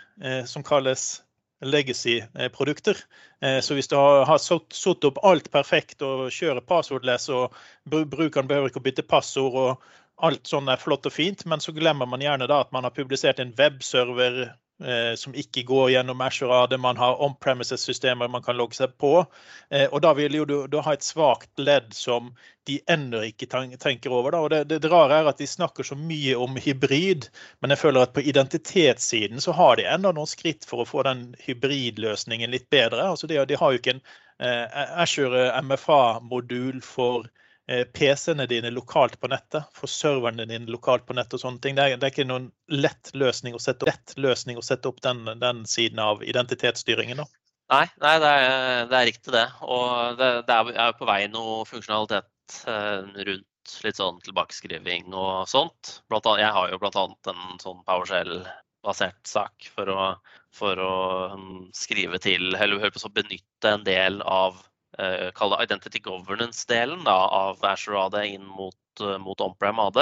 som 0.49 0.63
kalles 0.65 1.19
legacy-produkter. 1.61 2.97
Så 3.61 3.75
hvis 3.75 3.89
du 3.91 3.93
har 3.99 4.39
satt 4.41 5.05
opp 5.05 5.19
alt 5.27 5.51
perfekt 5.53 6.01
og 6.07 6.31
kjører 6.33 6.63
passwordless, 6.65 7.27
og 7.29 7.53
brukeren 7.85 8.49
behøver 8.49 8.71
ikke 8.71 8.81
å 8.81 8.85
bytte 8.87 9.05
passord 9.05 9.59
og 9.61 9.85
alt 10.17 10.49
sånn 10.49 10.69
er 10.71 10.81
flott 10.81 11.05
og 11.05 11.13
fint, 11.13 11.43
men 11.45 11.61
så 11.61 11.73
glemmer 11.75 12.09
man 12.09 12.23
gjerne 12.23 12.47
da 12.49 12.63
at 12.63 12.73
man 12.73 12.87
har 12.87 12.95
publisert 12.95 13.39
en 13.39 13.53
webserver 13.57 14.47
eh, 14.47 15.13
som 15.19 15.35
ikke 15.37 15.63
går 15.67 15.91
gjennom 15.93 16.21
AD. 16.21 16.77
Man 16.81 16.97
har 16.97 17.21
on-premises-systemer 17.21 18.27
man 18.27 18.43
kan 18.43 18.57
logge 18.57 18.79
seg 18.79 18.97
på. 18.97 19.25
Eh, 19.69 19.85
og 19.91 20.01
da 20.01 20.15
vil 20.17 20.39
jo 20.39 20.45
du, 20.49 20.55
du 20.67 20.79
ha 20.81 20.93
et 20.93 21.05
svakt 21.05 21.51
ledd 21.61 21.93
som 21.93 22.33
de 22.65 22.79
ennå 22.89 23.21
ikke 23.29 23.47
tenker 23.77 24.11
over. 24.11 24.33
Da. 24.33 24.41
Og 24.41 24.49
det, 24.51 24.81
det, 24.81 24.91
rare 24.91 25.21
er 25.21 25.29
at 25.29 25.37
de 25.37 25.47
snakker 25.47 25.85
så 25.85 25.95
mye 25.95 26.35
om 26.35 26.57
hybrid, 26.57 27.29
men 27.61 27.73
jeg 27.73 27.83
føler 27.85 28.07
at 28.07 28.17
på 28.17 28.25
identitetssiden 28.25 29.41
så 29.43 29.53
har 29.53 29.77
de 29.77 29.85
enda 29.85 30.11
noen 30.11 30.29
skritt 30.29 30.65
for 30.65 30.81
å 30.81 30.89
få 30.89 31.05
den 31.07 31.29
hybridløsningen 31.45 32.51
litt 32.51 32.69
bedre. 32.73 33.05
Altså 33.13 33.29
de, 33.29 33.37
de 33.45 33.59
har 33.61 33.73
jo 33.73 33.83
ikke 33.83 33.99
en 33.99 34.05
eh, 34.41 34.87
Azure 34.97 35.51
MFA-modul 35.61 36.81
for 36.81 37.29
Eh, 37.29 37.43
PC-ene 37.67 38.45
dine 38.47 38.69
lokalt 38.71 39.17
på 39.19 39.27
nettet, 39.27 39.67
for 39.75 39.91
serverne 39.91 40.45
dine 40.47 40.71
lokalt 40.71 41.03
på 41.07 41.15
nettet 41.17 41.35
og 41.35 41.43
sånne 41.43 41.63
ting. 41.63 41.75
Det 41.75 41.83
er, 41.83 41.97
det 41.99 42.07
er 42.07 42.13
ikke 42.13 42.27
noen 42.29 42.47
lett 42.71 43.11
løsning 43.13 43.57
å 43.57 43.61
sette 43.61 43.89
opp, 43.89 44.15
løsning 44.15 44.59
å 44.59 44.63
sette 44.63 44.87
opp 44.87 45.01
den, 45.03 45.25
den, 45.41 45.65
siden 45.67 45.99
av 45.99 46.23
identitetsstyringen. 46.23 47.19
da. 47.19 47.27
Nei, 47.73 47.83
nei 47.99 48.13
det, 48.23 48.29
er, 48.31 48.85
det, 48.87 48.95
er, 48.95 49.07
riktig 49.09 49.35
det. 49.35 49.47
Og 49.67 50.15
det, 50.19 50.29
det 50.47 50.59
er 50.79 50.95
på 50.95 51.07
vei 51.09 51.19
noe 51.31 51.65
funksjonalitet 51.67 52.61
eh, 52.71 53.23
rundt 53.27 53.75
litt 53.83 53.99
sånn 53.99 54.21
tilbakeskriving 54.23 55.11
og 55.11 55.49
sånt. 55.51 55.97
Annet, 56.07 56.31
jeg 56.45 56.53
har 56.55 56.71
jo 56.71 56.79
bl.a. 56.79 57.03
en 57.33 57.59
sånn 57.59 57.83
PowerShell-basert 57.83 59.27
sak 59.27 59.67
for 59.75 59.91
å, 59.91 60.07
for 60.55 60.79
å 60.79 60.95
um, 61.35 61.67
skrive 61.75 62.21
til, 62.23 62.53
eller 62.55 62.87
benytte 63.11 63.75
en 63.75 63.83
del 63.83 64.21
av 64.23 64.63
kall 65.37 65.53
det 65.53 65.65
identity 65.67 65.99
governance-delen 66.01 67.07
av 67.11 67.63
Azure 67.65 67.99
AD 68.05 68.19
inn 68.25 68.45
mot, 68.47 68.77
uh, 69.03 69.17
mot 69.21 69.41
on-prem 69.43 69.79
AD. 69.83 69.99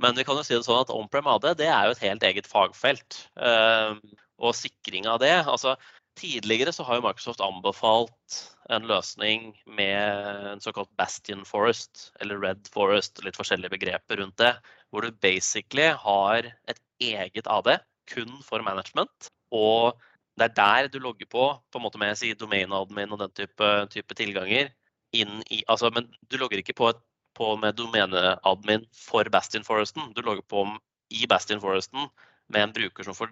Men 0.00 0.16
vi 0.16 0.24
kan 0.24 0.38
jo 0.38 0.44
si 0.46 0.54
det 0.56 0.64
sånn 0.64 0.80
at 0.80 0.92
on-prem 0.94 1.28
AD 1.28 1.50
det 1.60 1.68
er 1.68 1.88
jo 1.88 1.96
et 1.96 2.04
helt 2.06 2.24
eget 2.24 2.48
fagfelt. 2.48 3.24
Uh, 3.36 3.98
og 4.40 4.56
sikring 4.56 5.04
av 5.10 5.20
det 5.20 5.34
altså 5.44 5.76
Tidligere 6.18 6.72
så 6.74 6.84
har 6.84 6.98
jo 6.98 7.04
Microsoft 7.04 7.40
anbefalt 7.40 8.40
en 8.74 8.84
løsning 8.90 9.54
med 9.78 10.50
en 10.50 10.60
såkalt 10.60 10.90
Bastion 10.98 11.46
Forest, 11.48 12.10
eller 12.20 12.40
Red 12.42 12.68
Forest, 12.74 13.22
litt 13.24 13.38
forskjellige 13.38 13.72
begreper 13.72 14.20
rundt 14.20 14.36
det. 14.42 14.50
Hvor 14.90 15.06
du 15.06 15.16
basically 15.22 15.86
har 16.02 16.50
et 16.68 16.82
eget 17.00 17.48
AD 17.48 17.72
kun 18.10 18.34
for 18.44 18.60
management. 18.66 19.30
Og 19.54 19.96
det 20.40 20.48
er 20.48 20.56
der 20.56 20.88
du 20.88 20.98
logger 21.02 21.28
på, 21.28 21.46
på 21.70 21.78
en 21.78 21.84
måte 21.84 22.00
med 22.00 22.16
si, 22.18 22.32
domain-admin 22.34 23.12
og 23.12 23.20
den 23.20 23.32
type, 23.36 23.70
type 23.92 24.16
tilganger. 24.16 24.72
i, 25.12 25.64
altså, 25.68 25.90
Men 25.90 26.08
du 26.30 26.38
logger 26.38 26.58
ikke 26.58 26.76
på, 26.76 26.88
et, 26.88 27.00
på 27.34 27.56
med 27.56 27.76
domeneadmin 27.76 28.86
for 28.94 29.24
Bastion 29.28 29.64
Foresten. 29.64 30.12
Du 30.14 30.22
logger 30.22 30.42
på 30.42 30.64
i 31.10 31.26
Bastion 31.26 31.60
Foresten 31.60 32.08
med 32.48 32.62
en 32.62 32.72
bruker 32.72 33.04
som 33.04 33.14
får, 33.14 33.30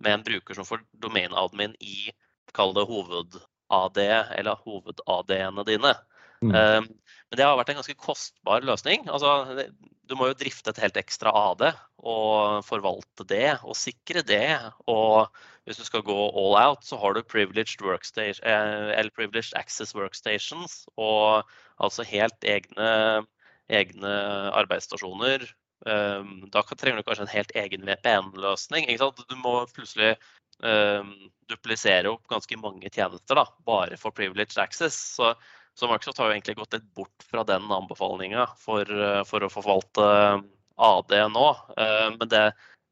med 0.00 0.12
en 0.12 0.24
bruker 0.24 0.54
som 0.54 0.66
får 0.66 0.82
domain-admin 1.02 1.74
i 1.80 2.10
kall 2.54 2.72
det 2.74 2.86
hoved-AD, 2.88 3.98
eller 4.38 4.62
hoved-AD-ene 4.64 5.64
dine. 5.68 5.94
Mm. 6.40 6.54
Um, 6.54 6.86
men 7.28 7.36
det 7.36 7.44
har 7.44 7.58
vært 7.58 7.74
en 7.74 7.80
ganske 7.80 7.98
kostbar 7.98 8.64
løsning. 8.64 9.04
Altså, 9.10 9.66
du 10.08 10.14
må 10.16 10.30
jo 10.30 10.38
drifte 10.38 10.72
et 10.72 10.80
helt 10.80 10.96
ekstra 11.00 11.32
AD 11.34 11.66
og 11.98 12.64
forvalte 12.66 13.26
det 13.28 13.58
og 13.60 13.76
sikre 13.76 14.22
det. 14.26 14.54
Og 14.88 15.28
hvis 15.68 15.80
du 15.80 15.84
skal 15.84 16.04
gå 16.06 16.16
all 16.16 16.56
out, 16.56 16.84
så 16.86 16.96
har 16.96 17.14
du 17.14 17.22
privileged, 17.22 17.82
eh, 17.84 19.10
privileged 19.14 19.52
access 19.58 19.94
workstations 19.94 20.86
og 20.96 21.44
altså 21.76 22.06
helt 22.08 22.44
egne, 22.44 23.26
egne 23.68 24.14
arbeidsstasjoner. 24.56 25.44
Um, 25.86 26.48
da 26.50 26.64
trenger 26.72 26.98
du 26.98 27.06
kanskje 27.06 27.28
en 27.28 27.36
helt 27.36 27.52
egen 27.54 27.84
VPN-løsning. 27.86 28.88
Du 28.98 29.36
må 29.38 29.52
plutselig 29.76 30.16
um, 30.64 31.12
duplisere 31.52 32.10
opp 32.10 32.26
ganske 32.32 32.58
mange 32.58 32.90
tjenester 32.90 33.38
da, 33.38 33.44
bare 33.68 34.00
for 34.00 34.16
privileged 34.16 34.58
access. 34.58 34.96
Så 35.20 35.36
så 35.78 35.86
Microsoft 35.86 36.18
har 36.18 36.26
jo 36.26 36.34
egentlig 36.34 36.56
gått 36.58 36.72
litt 36.74 36.86
bort 36.98 37.24
fra 37.30 37.44
den 37.46 37.68
anbefalinga 37.70 38.48
for, 38.58 38.82
eh, 38.82 39.20
for, 39.28 39.44
å 39.46 39.50
forvalte 39.52 40.02
eh, 40.02 40.40
AD 40.88 41.14
nå. 41.30 41.44
Men 41.76 42.30
det, 42.32 42.40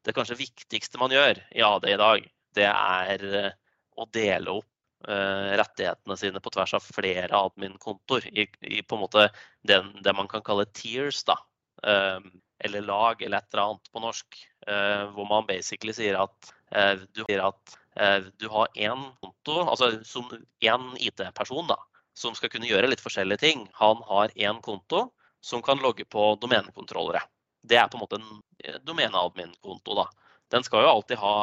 det, 0.07 0.13
kanskje 0.15 0.37
viktigste 0.39 1.01
man 1.01 1.11
gjør 1.11 1.41
i 1.51 1.65
AD 1.67 1.87
i 1.91 1.97
dag, 1.99 2.29
det 2.57 2.67
er 2.69 3.53
å 3.97 4.07
dele 4.13 4.59
opp 4.59 4.73
rettighetene 5.07 6.15
sine 6.17 6.39
på 6.41 6.51
tvers 6.51 6.73
av 6.73 6.83
flere 6.83 7.29
admin-kontoer 7.37 8.25
i, 8.31 8.47
i, 8.65 8.79
på 8.81 8.97
en 8.97 9.03
måte 9.03 9.27
den, 9.69 9.91
det 10.03 10.13
man 10.17 10.27
kan 10.27 10.41
kalle 10.43 10.65
tears, 10.75 11.21
da. 11.27 11.37
Eller 11.85 12.81
lag, 12.81 13.21
eller 13.21 13.37
et 13.37 13.53
eller 13.53 13.63
annet 13.63 13.91
på 13.93 14.01
norsk. 14.01 14.39
Hvor 15.13 15.29
man 15.29 15.45
basically 15.47 15.93
sier 15.93 16.17
at 16.17 16.49
du, 17.13 17.21
at 17.29 17.77
du 18.41 18.47
har 18.51 18.73
én 18.73 19.05
konto, 19.21 19.59
altså 19.61 19.91
som 20.01 20.33
én 20.65 20.89
IT-person, 20.97 21.69
da 21.69 21.77
som 22.17 22.35
skal 22.35 22.51
kunne 22.51 22.69
gjøre 22.69 22.89
litt 22.89 23.03
forskjellige 23.03 23.43
ting. 23.43 23.67
Han 23.77 24.01
har 24.09 24.33
én 24.35 24.61
konto 24.65 25.07
som 25.43 25.61
kan 25.65 25.81
logge 25.83 26.05
på 26.09 26.33
domenekontrollere. 26.41 27.21
Det 27.67 27.77
er 27.77 27.89
på 27.91 27.99
en 27.99 28.03
måte 28.05 28.19
en 28.19 28.41
eh, 28.63 28.79
domeneadmin-konto. 28.87 29.97
da. 29.99 30.07
Den 30.53 30.65
skal 30.65 30.85
jo 30.85 30.93
alltid 30.95 31.21
ha 31.21 31.35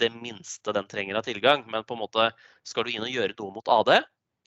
det 0.00 0.10
minste 0.14 0.74
den 0.74 0.88
trenger 0.90 1.18
av 1.18 1.26
tilgang, 1.26 1.64
men 1.70 1.84
på 1.84 1.96
en 1.96 2.02
måte 2.02 2.30
skal 2.66 2.86
du 2.86 2.92
inn 2.92 3.04
og 3.04 3.12
gjøre 3.12 3.36
noe 3.38 3.56
mot 3.58 3.72
AD, 3.76 3.92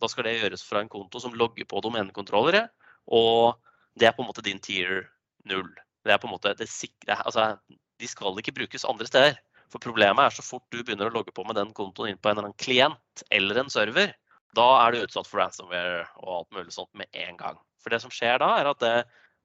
da 0.02 0.10
skal 0.12 0.28
det 0.28 0.38
gjøres 0.40 0.66
fra 0.68 0.82
en 0.84 0.92
konto 0.92 1.22
som 1.24 1.36
logger 1.38 1.68
på 1.70 1.82
domenekontrollere, 1.86 2.66
og 3.14 3.56
det 4.00 4.10
er 4.10 4.16
på 4.16 4.26
en 4.26 4.30
måte 4.32 4.44
din 4.46 4.60
tier 4.60 5.06
null. 5.48 5.70
Det 6.06 6.14
er 6.14 6.22
på 6.22 6.28
en 6.28 6.36
måte 6.36 6.54
det 6.58 6.68
sikre, 6.70 7.18
altså, 7.24 7.56
De 7.96 8.08
skal 8.12 8.36
ikke 8.42 8.52
brukes 8.58 8.84
andre 8.84 9.08
steder. 9.08 9.38
For 9.72 9.80
problemet 9.80 10.20
er 10.20 10.34
så 10.36 10.44
fort 10.44 10.66
du 10.72 10.82
begynner 10.84 11.08
å 11.08 11.14
logge 11.16 11.32
på 11.32 11.46
med 11.48 11.56
den 11.56 11.72
kontoen 11.74 12.12
inn 12.12 12.20
på 12.20 12.30
en 12.30 12.36
eller 12.36 12.50
annen 12.50 12.60
klient 12.60 13.24
eller 13.34 13.62
en 13.62 13.72
server, 13.72 14.12
da 14.56 14.66
er 14.84 14.94
du 14.94 15.04
utsatt 15.04 15.28
for 15.28 15.42
ransomware 15.42 16.04
og 16.22 16.32
alt 16.40 16.58
mulig 16.58 16.76
sånt 16.76 16.92
med 17.00 17.08
en 17.26 17.40
gang. 17.40 17.58
For 17.84 17.94
det 17.94 18.02
som 18.04 18.14
skjer 18.14 18.40
da, 18.44 18.52
er 18.60 18.70
at 18.70 18.84
det, 18.84 18.94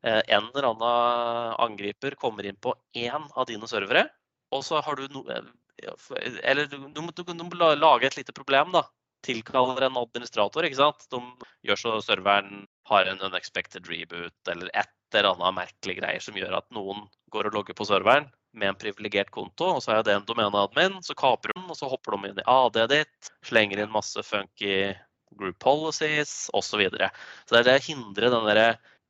eh, 0.06 0.20
en 0.36 0.50
eller 0.50 0.68
annen 0.70 1.56
angriper 1.66 2.16
kommer 2.20 2.46
inn 2.46 2.58
på 2.62 2.74
én 2.96 3.26
av 3.34 3.48
dine 3.48 3.68
servere, 3.70 4.06
og 4.54 4.62
så 4.66 4.82
har 4.82 4.98
du 4.98 5.08
no, 5.14 5.24
eh, 5.30 5.46
Eller 6.42 6.66
du, 6.70 6.78
du, 6.88 7.00
du, 7.00 7.22
du 7.24 7.44
må 7.44 7.74
lage 7.74 8.08
et 8.08 8.18
lite 8.18 8.34
problem, 8.36 8.72
da. 8.74 8.84
Tilkaller 9.26 9.84
en 9.84 9.98
administrator, 10.00 10.64
ikke 10.64 10.80
sant. 10.80 11.04
De 11.12 11.20
gjør 11.68 11.80
så 11.80 11.96
serveren 12.04 12.64
har 12.88 13.06
en 13.06 13.20
unexpected 13.28 13.88
reboot 13.90 14.50
eller 14.50 14.70
et 14.72 14.94
eller 15.14 15.34
annet 15.34 15.56
merkelig 15.58 15.98
greier 15.98 16.22
som 16.24 16.38
gjør 16.38 16.56
at 16.60 16.68
noen 16.74 17.04
går 17.34 17.50
og 17.50 17.58
logger 17.58 17.76
på 17.76 17.86
serveren 17.88 18.30
med 18.56 18.72
en 18.72 18.78
privilegert 18.78 19.30
konto, 19.34 19.68
og 19.76 19.82
så 19.84 19.94
er 19.94 20.06
det 20.06 20.14
en 20.16 20.26
domeneadmin. 20.26 20.98
Så 21.06 21.14
kaprer 21.18 21.54
de, 21.54 21.62
og 21.68 21.76
så 21.78 21.90
hopper 21.90 22.16
de 22.16 22.30
inn 22.30 22.40
i 22.42 22.46
AD-et 22.50 22.90
ditt, 22.94 23.30
slenger 23.46 23.82
inn 23.82 23.92
masse 23.94 24.22
funky 24.26 24.92
group 25.38 25.58
policies 25.62 26.48
osv. 26.52 26.72
Så, 26.72 26.80
videre. 26.80 27.10
så 27.46 27.54
det 27.54 27.60
er 27.60 27.68
det 27.68 27.76
å 27.78 27.86
hindre 27.86 28.32
den 28.34 28.48
derre 28.48 28.68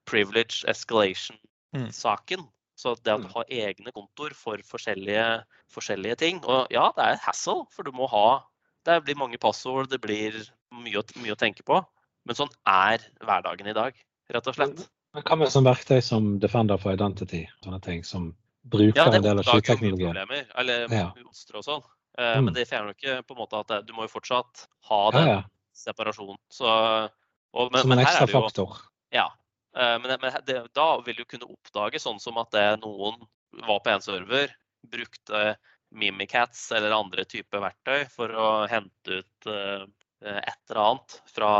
privilege 0.08 0.66
escalation-saken. 0.68 2.44
Mm. 2.44 2.50
Så 2.80 2.94
det 3.04 3.12
å 3.12 3.20
du 3.20 3.28
ha 3.34 3.44
egne 3.52 3.92
kontoer 3.92 4.32
for 4.36 4.60
forskjellige, 4.64 5.24
forskjellige, 5.72 6.16
ting. 6.22 6.38
Og 6.48 6.70
ja, 6.72 6.86
det 6.96 7.04
er 7.04 7.18
et 7.18 7.26
hassle, 7.26 7.66
for 7.74 7.84
du 7.84 7.92
må 7.96 8.08
ha 8.12 8.40
Det 8.88 9.02
blir 9.04 9.18
mange 9.20 9.36
passord, 9.36 9.90
det 9.92 9.98
blir 10.00 10.38
mye, 10.72 11.02
mye 11.20 11.34
å 11.34 11.36
tenke 11.36 11.60
på. 11.68 11.82
Men 12.24 12.38
sånn 12.38 12.48
er 12.64 13.02
hverdagen 13.20 13.68
i 13.68 13.74
dag, 13.76 13.98
rett 14.32 14.48
og 14.48 14.56
slett. 14.56 14.86
Men 15.12 15.26
Hva 15.26 15.36
med 15.36 15.52
sånn 15.52 15.66
verktøy 15.66 15.98
som 16.04 16.30
Defender 16.40 16.80
for 16.80 16.96
Identity? 16.96 17.42
Sånne 17.60 17.80
ting 17.84 18.00
som 18.08 18.30
bruker 18.72 18.96
ja, 18.96 19.10
en 19.12 19.26
del 19.26 19.42
av 19.42 19.48
skyteknologien. 19.48 20.16
Eller 20.56 20.94
ja. 20.94 21.10
og 21.12 21.66
sånn. 21.66 21.84
Uh, 22.16 22.38
mm. 22.38 22.46
Men 22.46 22.56
det 22.56 22.66
fjerner 22.70 22.94
jo 22.94 22.96
ikke 22.96 23.18
på 23.28 23.36
en 23.36 23.40
måte 23.42 23.60
at 23.60 23.86
du 23.86 23.92
må 23.96 24.06
jo 24.06 24.14
fortsatt 24.14 24.64
ha 24.88 25.02
den 25.14 25.28
ja, 25.28 25.38
separasjonen. 25.76 26.40
Så, 26.52 26.70
og, 27.52 27.70
men, 27.72 27.82
som 27.84 27.94
en 27.96 28.02
ekstra 28.04 28.26
jo, 28.26 28.32
faktor. 28.38 28.80
Ja. 29.14 29.28
Uh, 29.76 29.96
men, 30.02 30.16
men 30.22 30.38
det, 30.46 30.58
da 30.76 30.88
vil 31.06 31.20
du 31.20 31.26
kunne 31.28 31.50
oppdage 31.50 32.00
sånn 32.02 32.20
som 32.22 32.40
at 32.42 32.50
det, 32.54 32.64
noen 32.82 33.20
var 33.66 33.82
på 33.84 33.92
en 33.92 34.04
server, 34.04 34.54
brukte 34.90 35.54
Mimicats 35.90 36.68
eller 36.72 36.94
andre 36.94 37.26
typer 37.26 37.62
verktøy 37.62 38.04
for 38.12 38.32
å 38.34 38.50
hente 38.70 39.20
ut 39.22 39.50
uh, 39.50 39.86
et 40.20 40.58
eller 40.68 40.82
annet 40.84 41.16
fra 41.32 41.52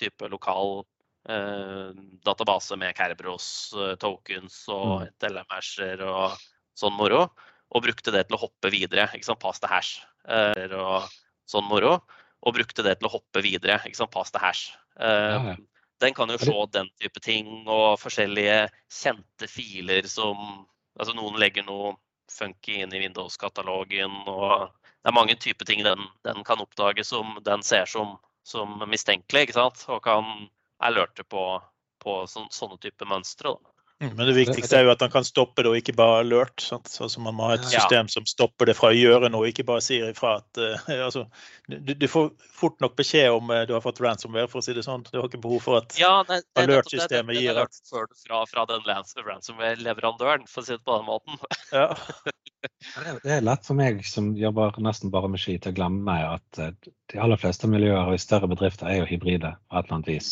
type 0.00 0.28
lokal 0.28 0.82
Eh, 1.28 1.90
database 2.24 2.76
med 2.76 2.96
Kerberos 2.96 3.74
eh, 3.76 3.94
tokens 4.00 4.62
og 4.72 5.02
mm. 5.02 5.10
telemasher 5.20 6.00
og 6.06 6.38
sånn 6.78 6.96
moro. 6.96 7.26
Og 7.70 7.84
brukte 7.84 8.14
det 8.14 8.24
til 8.26 8.38
å 8.38 8.44
hoppe 8.46 8.72
videre. 8.72 9.10
ikke 9.14 9.28
sant, 9.28 9.42
Pass 9.42 9.60
til 9.62 9.70
hash 9.70 10.00
eh, 10.26 10.72
og 10.74 11.10
sånn 11.50 11.68
moro. 11.68 11.98
Og 12.40 12.56
brukte 12.56 12.82
det 12.86 12.96
til 12.98 13.10
å 13.10 13.14
hoppe 13.18 13.44
videre. 13.44 13.78
ikke 13.84 14.00
sant, 14.00 14.12
Pass 14.14 14.32
til 14.32 14.42
hash. 14.42 14.70
Ja. 14.96 15.54
Den 16.00 16.14
kan 16.16 16.30
jo 16.32 16.38
se 16.40 16.56
den 16.72 16.88
type 17.00 17.20
ting 17.20 17.68
og 17.68 18.00
forskjellige 18.00 18.68
kjente 18.88 19.48
filer 19.50 20.08
som 20.08 20.66
Altså 21.00 21.14
noen 21.16 21.38
legger 21.40 21.64
noe 21.64 21.94
funky 22.28 22.80
inn 22.82 22.92
i 22.92 22.98
Windows-katalogen, 23.00 24.16
og 24.28 24.66
det 24.84 25.08
er 25.08 25.16
mange 25.16 25.36
typer 25.40 25.64
ting 25.64 25.80
den, 25.86 26.02
den, 26.26 26.42
kan 26.44 26.60
oppdage 26.60 27.04
som 27.06 27.38
den 27.46 27.62
ser 27.64 27.88
som, 27.88 28.18
som 28.44 28.74
mistenkelig, 28.90 29.46
ikke 29.46 29.56
sant? 29.56 29.84
Og 29.88 30.02
kan 30.04 30.28
alerte 30.84 31.24
på, 31.24 31.44
på 32.04 32.16
sån, 32.28 32.50
sånne 32.52 32.76
type 32.82 33.08
mønstre. 33.08 33.54
Mm, 33.54 33.79
men 34.00 34.20
det 34.24 34.32
viktigste 34.32 34.78
er 34.78 34.86
jo 34.86 34.92
at 34.94 35.02
han 35.04 35.10
kan 35.12 35.26
stoppe 35.28 35.60
det, 35.60 35.68
og 35.68 35.76
ikke 35.76 35.92
bare 35.98 36.22
alert. 36.22 36.62
Sant? 36.64 36.88
Altså 37.04 37.20
Man 37.20 37.34
må 37.36 37.50
ha 37.50 37.58
et 37.58 37.66
Ja. 37.68 37.80
system 37.82 38.08
som 38.08 38.24
stopper 38.26 38.70
det 38.70 38.76
fra 38.78 38.88
å 38.88 38.96
gjøre 38.96 39.28
noe, 39.28 39.50
ikke 39.50 39.66
bare 39.68 39.82
sier 39.84 40.08
ifra 40.08 40.38
at 40.40 40.60
uh, 40.60 40.88
altså, 41.06 41.26
du, 41.68 41.92
du 41.92 42.06
får 42.08 42.30
fort 42.56 42.80
nok 42.80 42.96
beskjed 42.96 43.28
om 43.34 43.52
uh, 43.52 43.66
du 43.68 43.74
har 43.76 43.84
fått 43.84 44.00
ransomware, 44.00 44.48
for 44.48 44.62
å 44.62 44.64
si 44.64 44.72
det 44.76 44.86
sånn. 44.86 45.04
Du 45.10 45.18
har 45.20 45.28
ikke 45.28 45.42
behov 45.44 45.60
for 45.66 45.82
at 45.82 45.98
Ja, 46.00 46.22
det 46.24 46.40
er 46.40 46.46
det. 46.46 46.64
Alert-systemet 46.64 47.36
gir 47.36 47.52
det, 47.52 47.66
det, 47.68 47.82
det, 47.92 48.06
du 48.08 48.22
fra, 48.24 48.40
fra 48.48 48.66
den 48.72 48.88
ransomware-leverandøren, 48.88 50.48
for 50.48 50.64
å 50.64 50.66
si 50.70 50.76
det 50.78 50.84
på 50.86 50.96
den 50.96 51.08
måten. 51.10 51.40
ja. 51.76 51.90
Det 52.60 53.06
er- 53.24 53.38
er 53.38 53.44
lett 53.44 53.64
for 53.64 53.76
meg 53.78 54.02
som 54.04 54.34
jobber 54.36 54.74
nesten 54.84 55.08
bare 55.12 55.28
med 55.32 55.40
ski, 55.40 55.54
til 55.58 55.72
å 55.72 55.76
glemme 55.78 56.02
meg 56.04 56.26
at 56.28 56.58
eh, 56.60 56.90
de 57.12 57.20
aller 57.20 57.40
fleste 57.40 57.68
miljøer 57.70 58.10
og 58.10 58.16
i 58.16 58.20
større 58.20 58.48
bedrifter 58.50 58.88
er 58.90 58.98
jo 59.00 59.06
hybride 59.08 59.54
på 59.56 59.78
et 59.78 59.86
eller 59.86 59.96
annet 59.96 60.10
vis. 60.12 60.28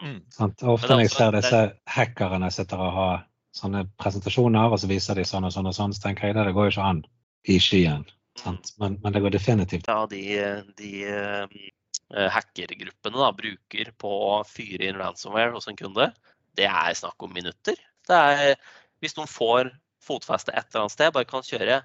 Mm. 0.00 0.18
Sant? 0.34 0.62
Ofte 0.62 0.94
når 0.94 1.04
jeg 1.04 1.12
ser 1.14 1.36
disse 1.36 1.60
hackerne 1.90 2.50
sitter 2.54 2.80
og 2.82 2.96
har 2.96 3.20
sånne 3.56 3.84
presentasjoner, 4.00 4.72
og 4.72 4.80
så 4.80 4.88
viser 4.90 5.18
de 5.18 5.26
sånn 5.28 5.46
og 5.46 5.52
sånn 5.54 5.68
og 5.68 5.76
sånn, 5.76 5.94
så 5.94 6.06
tenker 6.06 6.30
jeg 6.30 6.38
det, 6.38 6.46
det 6.48 6.56
går 6.56 6.68
jo 6.70 6.74
ikke 6.74 6.88
an 6.88 7.02
i 7.52 7.58
skyen. 7.60 8.06
Sant? 8.40 8.72
Men, 8.80 8.96
men 9.02 9.12
det 9.12 9.20
går 9.20 9.34
definitivt 9.34 9.88
Ja, 9.90 10.06
de, 10.08 10.22
de 10.78 10.92
eh, 11.04 12.28
hackergruppene 12.32 13.20
da, 13.20 13.28
bruker 13.36 13.90
på 14.00 14.12
å 14.30 14.38
fyre 14.48 14.88
inn 14.88 15.00
ransomware 15.00 15.52
hos 15.52 15.68
en 15.68 15.76
kunde, 15.76 16.08
det 16.56 16.68
er 16.68 16.96
snakk 16.96 17.20
om 17.24 17.34
minutter. 17.34 17.76
Det 18.08 18.22
er, 18.36 18.56
hvis 19.04 19.16
noen 19.18 19.30
får 19.30 19.72
fotfeste 20.02 20.54
et 20.54 20.64
eller 20.70 20.86
annet 20.86 20.96
sted, 20.96 21.12
bare 21.14 21.28
kan 21.28 21.44
kjøre 21.46 21.82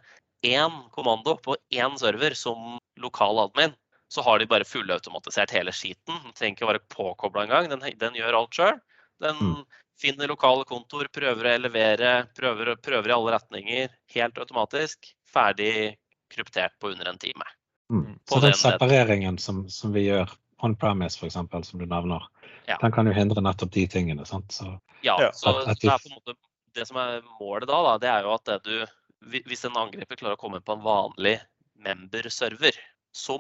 én 0.48 0.80
kommando 0.96 1.36
på 1.44 1.58
én 1.74 2.00
server 2.00 2.36
som 2.38 2.78
lokal 3.02 3.44
admin, 3.44 3.76
så 4.10 4.22
har 4.24 4.40
de 4.40 4.46
bare 4.48 4.64
fullautomatisert 4.68 5.52
hele 5.52 5.72
skiten. 5.76 6.16
Den 6.24 6.34
trenger 6.34 6.56
ikke 6.58 6.68
være 6.72 6.86
påkobla 6.94 7.44
engang. 7.48 7.70
Den, 7.70 7.84
den 8.00 8.14
gjør 8.16 8.38
alt 8.40 8.54
sjøl. 8.56 8.80
Den 9.20 9.36
Mm. 9.42 9.66
finner 10.00 10.28
lokale 10.28 10.64
kontor, 10.66 11.08
prøver 11.12 11.44
å 11.50 11.56
elevere, 11.56 12.28
prøver, 12.38 12.76
prøver 12.78 13.10
i 13.10 13.16
alle 13.16 13.32
retninger. 13.36 13.90
Helt 14.14 14.38
automatisk. 14.38 15.14
Ferdig 15.28 15.98
kryptert 16.30 16.78
på 16.80 16.92
under 16.92 17.10
en 17.10 17.18
time. 17.18 17.44
mm. 17.92 18.20
Så 18.30 18.40
den 18.42 18.52
den- 18.52 18.54
separeringen 18.60 19.38
som, 19.40 19.70
som 19.70 19.94
vi 19.94 20.08
gjør 20.08 20.30
on 20.64 20.76
premise, 20.76 21.18
f.eks., 21.18 21.34
som 21.34 21.80
du 21.80 21.86
nevner, 21.86 22.22
Ja. 22.68 22.78
den 22.82 22.92
kan 22.92 23.06
jo 23.06 23.14
hindre 23.14 23.42
nettopp 23.42 23.72
de 23.72 23.88
tingene. 23.88 24.26
Sant? 24.26 24.52
Så, 24.52 24.80
Ja, 25.04 25.18
så, 25.32 25.50
at- 25.50 25.68
at 25.68 25.78
så 25.78 25.82
det, 25.82 25.92
er 25.94 25.98
på 25.98 26.08
en 26.12 26.18
måte, 26.22 26.36
det 26.74 26.88
som 26.88 26.98
er 26.98 27.22
målet 27.40 27.68
da, 27.68 27.82
da, 27.84 27.98
det 27.98 28.10
er 28.10 28.24
jo 28.24 28.34
at 28.34 28.44
det 28.46 28.64
du 28.64 28.86
Hvis 29.26 29.66
en 29.66 29.72
angriper 29.76 30.16
klarer 30.16 30.36
å 30.36 30.38
komme 30.38 30.60
på 30.62 30.74
en 30.74 30.84
vanlig 30.84 31.40
member-server, 31.80 32.72
som 33.12 33.40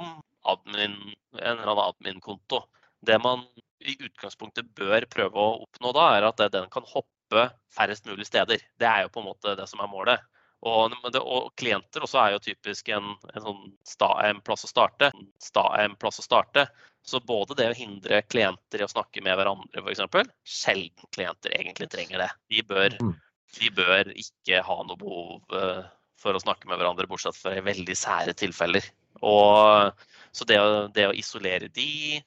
admin, 0.54 0.96
en 1.38 1.54
eller 1.54 1.68
annen 1.68 1.84
admin-konto 1.86 2.64
Det 3.06 3.18
man 3.22 3.44
i 3.86 3.94
utgangspunktet 4.00 4.72
bør 4.76 5.06
prøve 5.12 5.38
å 5.38 5.60
oppnå 5.68 5.92
da, 5.94 6.08
er 6.18 6.26
at 6.28 6.42
den 6.52 6.70
kan 6.74 6.86
hoppe 6.90 7.50
færrest 7.76 8.08
mulig 8.10 8.26
steder. 8.26 8.64
Det 8.80 8.88
er 8.90 9.06
jo 9.06 9.14
på 9.14 9.22
en 9.22 9.30
måte 9.30 9.54
det 9.60 9.68
som 9.70 9.84
er 9.84 9.92
målet. 9.92 10.24
Og, 10.66 10.96
det, 11.14 11.22
og 11.22 11.52
klienter 11.60 12.02
også 12.02 12.18
er 12.24 12.32
jo 12.34 12.42
typisk 12.42 12.90
en, 12.90 13.12
en, 13.36 13.42
sånn 13.44 13.60
sta, 13.86 14.10
en 14.26 14.40
plass 14.42 14.66
å 14.66 14.72
starte. 14.72 15.12
Sta, 15.44 15.68
en 15.84 15.94
plass 16.02 16.18
å 16.18 16.26
starte. 16.26 16.66
Så 17.06 17.22
både 17.24 17.56
det 17.60 17.70
å 17.72 17.78
hindre 17.78 18.24
klienter 18.26 18.82
i 18.82 18.88
å 18.88 18.90
snakke 18.92 19.22
med 19.24 19.38
hverandre, 19.38 19.84
f.eks. 19.84 20.34
Sjelden 20.44 21.12
klienter 21.14 21.54
egentlig 21.60 21.92
trenger 21.94 22.26
det. 22.26 22.32
De 22.50 22.66
bør, 22.66 22.98
Mm. 22.98 23.14
de 23.60 23.70
bør 23.78 24.10
ikke 24.18 24.64
ha 24.66 24.80
noe 24.84 24.98
behov 24.98 25.56
eh, 25.62 25.86
for 26.20 26.34
å 26.34 26.42
snakke 26.42 26.68
med 26.68 26.82
hverandre, 26.82 27.08
bortsett 27.08 27.38
fra 27.38 27.54
i 27.56 27.62
veldig 27.64 27.96
sære 27.96 28.34
tilfeller. 28.34 28.90
Og, 29.26 30.06
så 30.36 30.48
det 30.50 30.60
å, 30.62 30.86
det 30.94 31.08
å 31.10 31.16
isolere 31.16 31.70
de, 31.74 32.22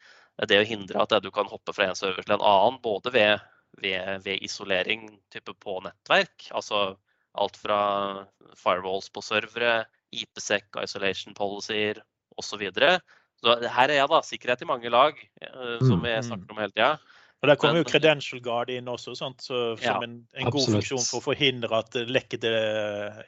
det 0.48 0.58
å 0.60 0.66
hindre 0.66 1.02
at 1.02 1.14
du 1.22 1.30
kan 1.34 1.48
hoppe 1.50 1.74
fra 1.76 1.90
en 1.90 1.98
server 1.98 2.24
til 2.24 2.36
en 2.36 2.44
annen, 2.46 2.80
både 2.82 3.12
ved, 3.14 3.46
ved, 3.82 4.24
ved 4.24 4.44
isolering 4.46 5.08
type 5.32 5.54
på 5.60 5.78
nettverk, 5.84 6.50
altså 6.56 6.94
alt 7.38 7.58
fra 7.60 7.80
firewalls 8.58 9.10
på 9.12 9.22
servere, 9.22 9.84
IPsec, 10.10 10.66
isolation 10.82 11.36
policies 11.36 12.00
osv. 12.40 12.64
Så, 12.74 12.96
så 13.44 13.56
her 13.76 13.92
er 13.92 14.00
jeg 14.00 14.10
da, 14.10 14.22
sikkerhet 14.26 14.64
i 14.64 14.68
mange 14.68 14.90
lag, 14.92 15.18
eh, 15.42 15.76
som 15.84 16.00
Mm, 16.00 16.06
vi 16.06 16.16
mm. 16.16 16.26
snakker 16.26 16.54
om 16.54 16.62
hele 16.62 16.74
tida. 16.74 16.94
Og 17.40 17.48
Der 17.48 17.56
kommer 17.56 17.80
jo 17.80 17.86
Credential 17.88 18.40
Guard 18.44 18.68
inn 18.68 18.88
også, 18.92 19.14
sant? 19.16 19.40
Så, 19.40 19.60
som 19.80 20.02
en, 20.04 20.18
en 20.36 20.50
god 20.52 20.66
funksjon 20.74 21.00
for 21.06 21.22
å 21.22 21.24
forhindre 21.30 21.72
at 21.72 21.88
det 21.94 22.02
lekkede 22.12 22.50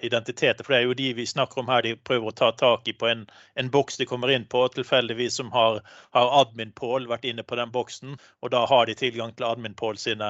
identiteter. 0.05 0.61
For 0.61 0.75
det 0.75 0.81
er 0.81 0.85
jo 0.85 0.97
de 0.99 1.07
vi 1.17 1.25
snakker 1.29 1.63
om 1.63 1.71
her, 1.73 1.81
de 1.87 1.95
prøver 1.97 2.29
å 2.29 2.35
ta 2.37 2.51
tak 2.53 2.91
i 2.93 2.93
på 2.93 3.09
en, 3.09 3.25
en 3.57 3.71
boks 3.73 3.97
de 3.97 4.07
kommer 4.11 4.33
inn 4.35 4.45
på, 4.53 4.67
tilfeldigvis 4.75 5.41
som 5.41 5.49
har, 5.57 5.81
har 6.13 6.33
admin-Pål 6.43 7.09
vært 7.09 7.25
inne 7.31 7.45
på 7.47 7.57
den 7.57 7.73
boksen. 7.73 8.19
Og 8.45 8.53
da 8.53 8.67
har 8.69 8.91
de 8.91 8.99
tilgang 9.01 9.33
til 9.33 9.49
admin-Pål 9.49 9.97
sine, 10.03 10.29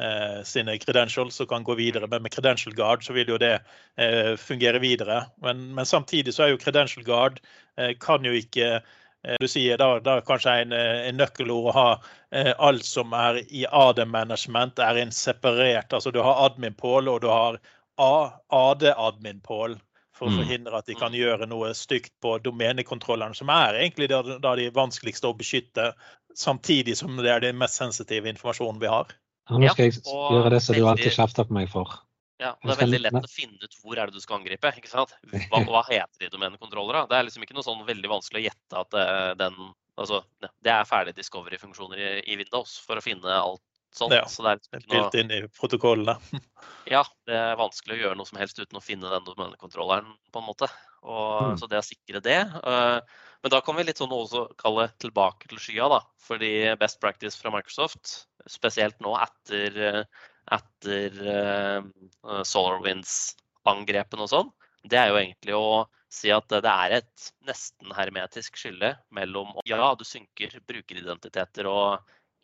eh, 0.00 0.38
sine 0.48 0.78
credentials 0.80 1.36
og 1.44 1.50
kan 1.52 1.68
gå 1.68 1.76
videre. 1.76 2.08
Men 2.08 2.24
med 2.24 2.32
Credential 2.32 2.72
Guard 2.78 3.04
så 3.04 3.12
vil 3.12 3.28
jo 3.34 3.36
det 3.42 3.58
eh, 4.00 4.38
fungere 4.40 4.80
videre. 4.80 5.26
Men, 5.44 5.66
men 5.76 5.84
samtidig 5.84 6.32
så 6.32 6.46
er 6.46 6.54
jo 6.54 6.62
Credential 6.64 7.04
Guard 7.04 7.42
eh, 7.76 7.92
kan 8.00 8.24
jo 8.24 8.32
ikke 8.40 8.78
eh, 8.78 8.96
du 9.40 9.48
sier 9.48 9.76
da, 9.80 9.98
da 10.00 10.20
kanskje 10.24 10.54
en, 10.62 10.72
eh, 10.72 11.08
en 11.08 11.18
nøkkelord 11.20 11.70
å 11.70 11.74
ha 11.76 11.88
eh, 12.32 12.52
alt 12.58 12.86
som 12.86 13.12
er 13.16 13.42
i 13.48 13.66
AD-management, 13.66 14.78
er 14.78 15.02
en 15.02 15.12
separert 15.14 15.92
Altså 15.92 16.12
du 16.14 16.22
har 16.24 16.40
admin-pål, 16.46 17.08
og 17.12 17.20
du 17.24 17.28
har 17.28 17.60
AD-admin-pål. 17.98 19.78
For 20.18 20.26
å 20.26 20.32
Mm. 20.34 20.38
forhindre 20.40 20.78
at 20.78 20.86
de 20.86 20.94
kan 20.98 21.12
gjøre 21.14 21.46
noe 21.46 21.70
stygt 21.78 22.10
på 22.20 22.42
domenekontrollene, 22.42 23.36
som 23.38 23.48
er 23.54 23.78
egentlig 23.78 24.08
da 24.10 24.56
de 24.56 24.70
vanskeligste 24.74 25.30
å 25.30 25.36
beskytte, 25.38 25.92
samtidig 26.34 26.96
som 26.96 27.16
det 27.16 27.30
er 27.30 27.40
den 27.40 27.58
mest 27.58 27.78
sensitive 27.78 28.26
informasjonen 28.26 28.80
vi 28.80 28.90
har. 28.90 29.06
ja, 29.48 29.56
nå 29.56 29.68
skal 29.70 29.84
jeg 29.84 30.02
gjøre 30.02 30.50
det 30.50 30.62
som 30.62 30.74
du 30.74 30.84
alltid 30.84 31.14
kjefter 31.14 31.46
på 31.46 31.54
meg 31.54 31.70
for. 31.70 32.00
Ja, 32.38 32.52
og 32.54 32.68
Det 32.70 32.74
er 32.76 32.82
veldig 32.84 33.00
lett 33.02 33.18
å 33.18 33.30
finne 33.30 33.58
ut 33.58 33.76
hvor 33.82 33.98
er 33.98 34.06
det 34.10 34.14
du 34.14 34.22
skal 34.22 34.38
angripe. 34.38 34.70
ikke 34.78 34.90
sant? 34.90 35.14
Hva, 35.50 35.62
hva 35.66 35.82
heter 35.88 36.22
de 36.22 36.28
domenekontrollere? 36.30 37.06
Det 37.10 37.16
er 37.18 37.26
liksom 37.26 37.42
ikke 37.42 37.56
noe 37.56 37.66
sånn 37.66 37.80
veldig 37.88 38.12
vanskelig 38.12 38.44
å 38.44 38.46
gjette 38.46 38.82
at 38.84 38.94
eh, 38.94 39.32
den 39.40 39.56
altså, 39.98 40.22
det- 40.44 40.70
er 40.70 40.86
ferdige 40.86 41.18
discovery-funksjoner 41.18 41.98
i, 41.98 42.12
i 42.30 42.38
Windows 42.38 42.76
for 42.86 43.00
å 43.00 43.02
finne 43.02 43.26
alt 43.26 43.64
sånt. 43.96 44.14
Ja, 44.14 44.26
så 44.30 44.44
det 44.44 44.52
er 44.52 44.60
liksom 44.60 44.78
ikke 44.78 45.00
noe, 45.00 45.22
inn 45.22 45.32
i 45.34 45.40
protokollene. 45.58 46.14
ja, 46.94 47.02
det 47.26 47.40
er 47.40 47.58
vanskelig 47.58 47.96
å 47.96 48.02
gjøre 48.04 48.20
noe 48.20 48.28
som 48.30 48.38
helst 48.38 48.60
uten 48.60 48.78
å 48.78 48.84
finne 48.84 49.10
den 49.10 49.26
domenekontrolleren, 49.26 50.14
på 50.30 50.42
en 50.42 50.48
måte. 50.50 50.70
Og, 51.02 51.26
Mm. 51.48 51.58
Så 51.60 51.68
det 51.70 51.78
å 51.78 51.86
sikre 51.86 52.20
det. 52.20 52.40
Uh, 52.66 52.98
men 53.42 53.52
da 53.54 53.60
kan 53.62 53.76
vi 53.78 53.84
litt 53.86 54.00
sånn 54.00 54.10
også 54.12 54.48
kalle 54.58 54.88
tilbake 54.98 55.46
til 55.48 55.60
skya, 55.62 55.86
da. 55.92 56.00
Fordi 56.26 56.50
best 56.80 56.98
practice 57.00 57.38
fra 57.38 57.52
Microsoft, 57.54 58.26
spesielt 58.50 58.98
nå 59.00 59.12
etter, 59.22 59.78
eh, 59.78 60.26
etter 60.54 61.18
uh, 61.28 62.42
SolarWinds-angrepene 62.46 64.24
og 64.24 64.30
sånn, 64.32 64.50
det 64.88 64.98
er 65.00 65.10
jo 65.10 65.18
egentlig 65.20 65.56
å 65.58 65.86
si 66.12 66.30
at 66.32 66.48
det 66.48 66.70
er 66.70 66.94
et 67.02 67.26
nesten 67.44 67.92
hermetisk 67.92 68.56
skille 68.56 68.94
mellom 69.12 69.50
ja, 69.68 69.90
du 69.98 70.04
synker 70.08 70.54
brukeridentiteter 70.68 71.68
og 71.68 71.98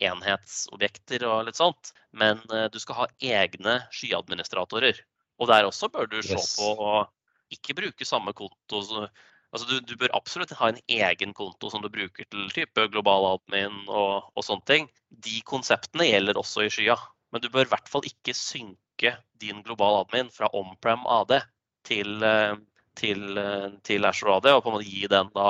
enhetsobjekter 0.05 1.25
og 1.29 1.47
litt 1.47 1.57
sånt, 1.57 1.93
men 2.13 2.41
eh, 2.53 2.67
du 2.75 2.81
skal 2.83 2.99
ha 2.99 3.07
egne 3.23 3.79
skyadministratorer. 3.95 4.99
Og 5.41 5.49
der 5.49 5.69
også 5.69 5.89
bør 5.95 6.11
du 6.11 6.19
se 6.23 6.35
Yes. 6.35 6.57
på 6.59 6.75
å 6.75 7.07
ikke 7.55 7.77
bruke 7.79 8.05
samme 8.05 8.35
konto. 8.37 8.83
så- 8.83 9.09
Altså 9.55 9.69
du, 9.71 9.81
du 9.87 9.95
bør 9.95 10.11
absolutt 10.19 10.51
ha 10.59 10.69
en 10.69 10.81
egen 10.91 11.33
konto 11.33 11.71
som 11.71 11.81
du 11.81 11.89
bruker 11.89 12.27
til 12.27 12.49
type 12.51 12.89
global 12.91 13.39
admin 13.39 13.85
og, 13.87 14.25
og 14.35 14.43
sånne 14.43 14.67
ting. 14.67 14.89
De 15.11 15.41
konseptene 15.47 16.09
gjelder 16.11 16.35
også 16.35 16.65
i 16.67 16.73
skya. 16.75 16.97
Men 17.35 17.43
du 17.43 17.51
bør 17.51 17.67
i 17.67 17.73
hvert 17.73 17.91
fall 17.91 18.07
ikke 18.07 18.37
synke 18.39 19.17
din 19.43 19.65
global 19.67 20.05
admin 20.05 20.31
fra 20.31 20.47
on-prem 20.55 21.03
AD 21.11 21.41
til, 21.87 22.23
eh, 22.23 22.55
til, 22.95 23.25
eh, 23.39 23.71
til 23.83 24.07
Azure 24.07 24.37
AD, 24.39 24.53
og 24.55 24.63
på 24.63 24.71
en 24.71 24.77
måte 24.79 24.87
gi 24.87 25.09
den 25.11 25.33
da 25.35 25.49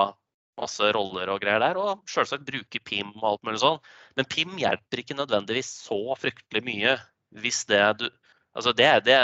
masse 0.56 0.88
roller 0.96 1.28
og 1.28 1.42
greier 1.42 1.60
der. 1.60 1.76
Og 1.76 2.04
selvsagt 2.08 2.46
bruke 2.48 2.80
PIM 2.80 3.12
og 3.20 3.28
alt 3.34 3.46
mulig 3.46 3.60
sånn. 3.60 3.80
Men 4.16 4.28
PIM 4.32 4.56
hjelper 4.62 5.02
ikke 5.02 5.18
nødvendigvis 5.18 5.70
så 5.84 6.00
fryktelig 6.16 6.64
mye 6.64 6.98
hvis 7.42 7.64
det 7.70 7.86
du 8.00 8.10
Altså 8.54 8.70
det, 8.70 8.86
det, 9.02 9.14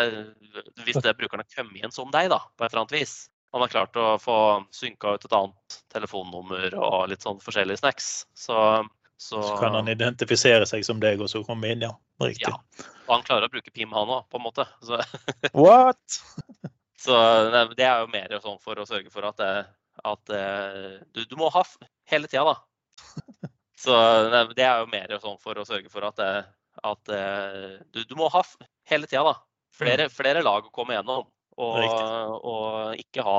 hvis 0.82 0.96
det 1.04 1.12
brukerne 1.14 1.44
kommer 1.54 1.76
igjen 1.78 1.92
som 1.94 2.08
deg, 2.10 2.32
da, 2.32 2.40
på 2.58 2.64
et 2.64 2.72
eller 2.72 2.80
annet 2.80 2.96
vis. 2.96 3.12
Han 3.54 3.62
har 3.62 3.70
klart 3.70 3.98
å 3.98 4.16
få 4.18 4.38
synka 4.74 5.12
ut 5.14 5.26
et 5.26 5.36
annet 5.38 5.76
telefonnummer 5.94 6.74
og 6.74 7.04
litt 7.12 7.22
sånn 7.22 7.38
forskjellige 7.38 7.78
snacks. 7.78 8.08
Så, 8.34 8.56
så, 9.20 9.42
Så 9.42 9.56
kan 9.56 9.74
han 9.74 9.88
identifisere 9.88 10.64
seg 10.64 10.80
som 10.86 11.00
deg 11.00 11.20
og 11.20 11.28
så 11.28 11.42
komme 11.44 11.68
inn, 11.68 11.82
ja. 11.84 11.90
Riktig. 12.24 12.48
Ja. 12.48 12.86
Og 13.04 13.18
han 13.18 13.24
klarer 13.26 13.50
å 13.50 13.52
bruke 13.52 13.68
PIM, 13.68 13.90
han 13.92 14.08
òg, 14.08 14.22
på 14.32 14.38
en 14.40 14.44
måte. 14.46 14.64
Så, 14.80 14.96
What?! 15.52 16.16
så 17.04 17.18
det 17.76 17.84
er 17.84 18.00
jo 18.00 18.08
mer 18.14 18.32
sånn 18.40 18.56
for 18.64 18.80
å 18.80 18.86
sørge 18.88 19.12
for 19.12 19.28
at, 19.28 19.36
det, 19.36 19.66
at 20.08 20.32
du, 21.12 21.20
du 21.28 21.36
må 21.36 21.50
ha 21.52 21.66
hele 22.08 22.30
tida, 22.32 22.46
da. 22.48 22.56
Så 23.80 23.96
det 24.56 24.64
er 24.64 24.82
jo 24.82 24.88
mer 24.92 25.12
sånn 25.20 25.38
for 25.40 25.56
å 25.56 25.64
sørge 25.68 25.92
for 25.92 26.04
at, 26.04 26.18
det, 26.20 26.32
at 26.84 27.12
du, 27.92 28.02
du 28.04 28.16
må 28.16 28.28
ha 28.32 28.42
hele 28.88 29.08
tida, 29.08 29.22
da. 29.30 29.36
Flere, 29.72 30.08
flere 30.12 30.42
lag 30.44 30.64
å 30.64 30.72
komme 30.72 30.96
gjennom. 30.96 31.28
Og, 31.60 31.78
og 32.40 33.00
ikke 33.00 33.24
ha 33.24 33.38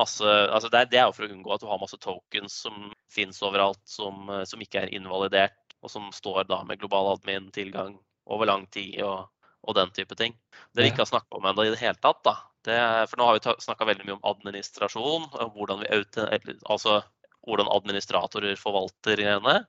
masse 0.00 0.26
altså 0.26 0.70
det, 0.72 0.80
er, 0.80 0.90
det 0.90 1.00
er 1.00 1.08
jo 1.08 1.16
for 1.16 1.26
å 1.26 1.34
unngå 1.34 1.54
at 1.54 1.64
du 1.64 1.68
har 1.70 1.82
masse 1.82 1.98
tokens 2.02 2.56
som 2.66 2.90
finnes 3.12 3.40
overalt, 3.46 3.82
som, 3.88 4.30
som 4.48 4.62
ikke 4.64 4.84
er 4.84 4.94
invalidert, 4.96 5.58
og 5.84 5.92
som 5.92 6.08
står 6.14 6.48
da 6.50 6.62
med 6.66 6.80
global 6.80 7.12
admin-tilgang 7.14 7.98
over 8.30 8.50
lang 8.50 8.66
tid 8.74 9.00
og, 9.06 9.30
og 9.66 9.76
den 9.78 9.92
type 9.96 10.16
ting. 10.18 10.36
Det 10.74 10.84
vi 10.84 10.92
ikke 10.92 11.04
har 11.04 11.12
snakka 11.12 11.38
om 11.38 11.48
ennå 11.50 11.66
i 11.66 11.72
det 11.74 11.80
hele 11.82 11.98
tatt, 12.02 12.22
da, 12.26 12.36
det, 12.66 12.76
for 13.10 13.20
nå 13.20 13.26
har 13.28 13.38
vi 13.38 13.56
snakka 13.64 13.88
veldig 13.88 14.06
mye 14.06 14.18
om 14.18 14.26
administrasjon, 14.34 15.28
hvordan, 15.56 15.84
vi, 15.84 16.56
altså, 16.68 17.00
hvordan 17.48 17.70
administratorer 17.72 18.58
forvalter 18.60 19.22
greiene. 19.22 19.60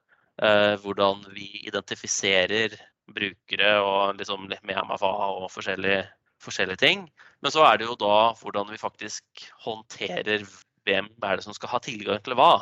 Eh, 0.42 0.76
hvordan 0.82 1.26
vi 1.36 1.50
identifiserer 1.68 2.74
brukere 3.12 3.72
og 3.84 4.18
liksom 4.18 4.48
med 4.50 4.80
MFA 4.88 5.12
og 5.36 5.50
forskjellige, 5.54 6.06
forskjellige 6.44 6.82
ting. 6.82 7.06
Men 7.42 7.54
så 7.54 7.64
er 7.66 7.80
det 7.80 7.88
jo 7.90 7.98
da 8.00 8.32
hvordan 8.40 8.70
vi 8.72 8.80
faktisk 8.82 9.46
håndterer 9.66 10.46
hvem 10.88 11.10
er 11.24 11.38
det 11.38 11.46
som 11.46 11.56
skal 11.58 11.74
ha 11.74 11.82
tilgang 11.84 12.22
til 12.26 12.38
hva. 12.38 12.54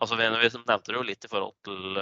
Altså, 0.00 0.16
vi 0.16 0.28
nevnte 0.28 0.78
det 0.88 0.96
jo 0.96 1.04
litt 1.06 1.26
i 1.26 1.30
forhold 1.30 1.54
til, 1.66 1.98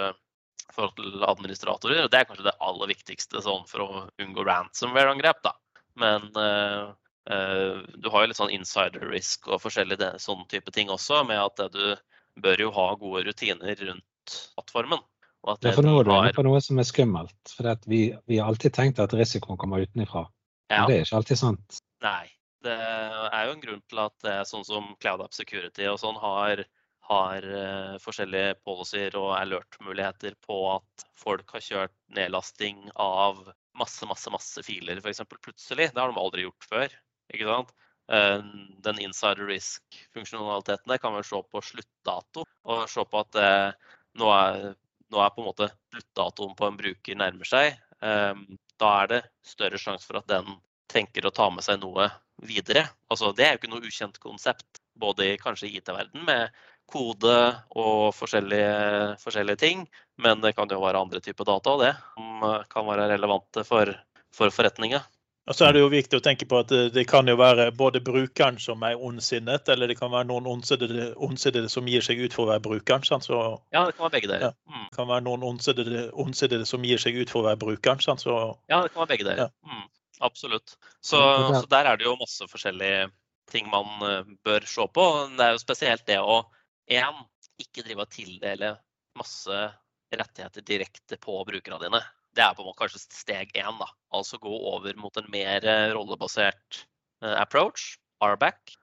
forhold 0.71 0.95
til 0.99 1.25
administratorer. 1.27 2.05
og 2.05 2.11
Det 2.11 2.19
er 2.19 2.27
kanskje 2.29 2.47
det 2.47 2.57
aller 2.63 2.91
viktigste 2.91 3.43
sånn, 3.43 3.67
for 3.69 3.83
å 3.83 4.03
unngå 4.23 4.45
ransomware-angrep. 4.47 5.41
da. 5.43 5.55
Men 5.99 6.29
uh, 6.39 6.93
uh, 7.31 7.83
du 7.99 8.07
har 8.11 8.23
jo 8.23 8.31
litt 8.31 8.39
sånn 8.39 8.55
insider 8.55 9.11
risk 9.11 9.51
og 9.51 9.63
forskjellige 9.63 10.15
sånne 10.23 10.47
type 10.51 10.71
ting 10.75 10.91
også, 10.93 11.23
med 11.27 11.41
at 11.43 11.65
du 11.75 11.95
bør 12.41 12.67
jo 12.67 12.71
ha 12.75 12.91
gode 12.99 13.25
rutiner 13.27 13.75
rundt 13.75 14.37
plattformen. 14.55 15.03
Ja, 15.41 15.55
for 15.73 15.81
nå 15.81 15.95
er 15.97 16.05
du 16.05 16.11
inne 16.13 16.33
på 16.35 16.43
noe 16.45 16.59
som 16.61 16.77
er 16.79 16.85
skummelt. 16.85 17.39
For 17.49 17.65
vi, 17.89 18.11
vi, 18.29 18.37
har 18.37 18.51
alltid 18.51 18.75
tenkt 18.75 19.01
at 19.01 19.13
risikoen 19.17 19.57
kommer 19.59 19.81
utenfra. 19.81 20.27
Ja. 20.71 20.85
Det 20.87 20.97
er 20.97 21.05
ikke 21.05 21.19
alltid 21.19 21.41
sant. 21.41 21.81
Nei. 22.05 22.27
Det 22.61 22.75
er 22.77 23.47
jo 23.47 23.55
en 23.55 23.63
grunn 23.63 23.81
til 23.89 23.99
at 24.03 24.27
er 24.29 24.43
sånn 24.45 24.65
som 24.67 24.91
Cloud 25.01 25.23
App 25.23 25.33
Security 25.33 25.87
og 25.89 25.97
sånn 25.97 26.19
har, 26.21 26.61
har 27.09 27.47
uh, 27.49 27.95
forskjellige 28.03 28.59
policyer 28.67 29.17
og 29.17 29.31
alert-muligheter 29.39 30.35
på 30.45 30.59
at 30.75 31.05
folk 31.17 31.55
har 31.55 31.65
kjørt 31.65 31.95
nedlasting 32.13 32.83
av 33.01 33.41
masse, 33.77 34.05
masse, 34.05 34.29
masse 34.33 34.61
filer 34.67 35.01
f.eks. 35.01 35.23
plutselig. 35.41 35.89
Det 35.89 36.03
har 36.03 36.13
de 36.13 36.21
aldri 36.21 36.45
gjort 36.45 36.69
før. 36.69 36.99
ikke 37.33 37.49
sant? 37.49 37.73
Uh, 38.11 38.45
den 38.85 39.01
insider 39.01 39.49
risk-funksjonaliteten 39.49 40.97
kan 41.01 41.17
vel 41.17 41.25
se 41.25 41.41
på 41.41 41.65
sluttdato 41.65 42.45
og 42.45 42.85
se 42.91 43.05
på 43.07 43.25
at 43.25 43.41
uh, 43.41 43.93
nå, 44.19 44.29
er, 44.35 44.73
nå 45.09 45.23
er 45.23 45.33
på 45.33 45.41
en 45.41 45.49
måte 45.49 45.71
sluttdatoen 45.95 46.53
på 46.59 46.69
en 46.69 46.77
bruker 46.77 47.17
nærmer 47.17 47.47
seg. 47.47 47.79
Um, 48.01 48.45
da 48.81 48.91
er 49.03 49.11
det 49.11 49.21
større 49.45 49.79
sjanse 49.81 50.07
for 50.07 50.21
at 50.21 50.29
den 50.31 50.57
tenker 50.91 51.25
å 51.25 51.33
ta 51.33 51.47
med 51.53 51.63
seg 51.65 51.79
noe 51.81 52.09
videre. 52.45 52.87
Altså, 53.11 53.31
det 53.35 53.45
er 53.45 53.53
jo 53.53 53.61
ikke 53.61 53.71
noe 53.71 53.87
ukjent 53.87 54.19
konsept, 54.23 54.81
både 54.99 55.31
i 55.31 55.39
kanskje 55.41 55.69
IT-verden 55.71 56.25
med 56.27 56.51
kode 56.91 57.35
og 57.79 58.11
forskjellige, 58.17 59.15
forskjellige, 59.21 59.61
ting. 59.61 59.85
Men 60.21 60.43
det 60.43 60.53
kan 60.57 60.69
jo 60.69 60.81
være 60.83 60.99
andre 61.01 61.21
typer 61.23 61.47
data 61.47 61.75
og 61.75 61.83
det 61.85 61.93
som 62.13 62.45
eh, 62.49 62.67
kan 62.71 62.87
være 62.89 63.07
relevante 63.13 63.63
for, 63.67 63.93
for 64.35 64.53
forretninger. 64.53 65.05
Og 65.49 65.57
så 65.57 65.65
er 65.65 65.73
det 65.73 65.81
jo 65.81 65.87
viktig 65.89 66.19
å 66.19 66.23
tenke 66.23 66.45
på 66.45 66.59
at 66.61 66.69
det, 66.69 66.81
det, 66.93 67.07
kan 67.09 67.27
jo 67.27 67.33
være 67.39 67.71
både 67.73 67.99
brukeren 68.05 68.59
som 68.61 68.83
er 68.85 68.99
ondsinnet, 69.01 69.71
eller 69.73 69.89
det 69.89 69.97
kan 69.97 70.11
være 70.13 70.27
noen 70.29 70.45
ondsinnede 70.51 71.71
som 71.73 71.89
gir 71.89 72.05
seg 72.05 72.21
ut 72.21 72.35
for 72.35 72.45
å 72.45 72.51
være 72.51 72.63
brukeren. 72.67 73.05
Sant? 73.07 73.25
Så, 73.25 73.39
ja, 73.73 73.81
det 73.87 73.95
kan 73.97 74.05
være 74.05 74.15
begge 74.19 74.29
deler. 74.29 74.51
Ja, 74.51 74.51
mm. 74.69 74.85
det 74.85 74.99
kan 74.99 75.09
være 75.09 75.25
noen 75.25 75.47
ondsinnede 75.49 76.69
som 76.69 76.85
gir 76.85 77.01
seg 77.01 77.17
ut 77.17 77.33
for 77.33 77.41
å 77.41 77.49
være 77.49 77.61
brukeren. 77.63 78.03
Sant? 78.05 78.21
Så, 78.21 78.37
ja, 78.69 78.83
det 78.85 78.93
kan 78.93 79.01
være 79.01 79.13
begge 79.15 79.27
deler. 79.31 79.49
Ja. 79.49 79.49
Mm. 79.65 79.89
Absolutt. 80.21 80.77
Så, 81.01 81.17
så, 81.17 81.65
der 81.73 81.89
er 81.89 81.97
det 81.97 82.05
jo 82.05 82.13
masse 82.19 82.45
forskjellige 82.45 83.09
ting 83.49 83.65
man 83.71 84.05
eh, 84.05 84.33
bør 84.45 84.67
se 84.69 84.85
på. 84.93 85.07
Det 85.33 85.47
er 85.47 85.55
jo 85.55 85.63
spesielt 85.63 86.05
det 86.05 86.19
å 86.21 86.43
én, 86.91 87.23
ikke 87.61 87.81
drive 87.85 88.05
og 88.05 88.13
tildele 88.13 88.75
masse 89.17 89.63
rettigheter 90.11 90.65
direkte 90.65 91.17
på 91.21 91.41
brukerne 91.47 91.81
dine. 91.81 92.01
Det 92.35 92.43
er 92.43 92.53
på 92.55 92.63
en 92.63 92.69
måte 92.69 92.81
kanskje 92.83 93.01
steg 93.03 93.51
én. 93.57 93.79
da. 93.79 93.89
Altså 94.15 94.39
gå 94.41 94.51
over 94.73 94.95
mot 94.99 95.17
en 95.19 95.29
mer 95.33 95.65
eh, 95.67 95.89
rollebasert 95.95 96.85
eh, 97.23 97.35
approach, 97.35 97.97
RBAC. 98.21 98.77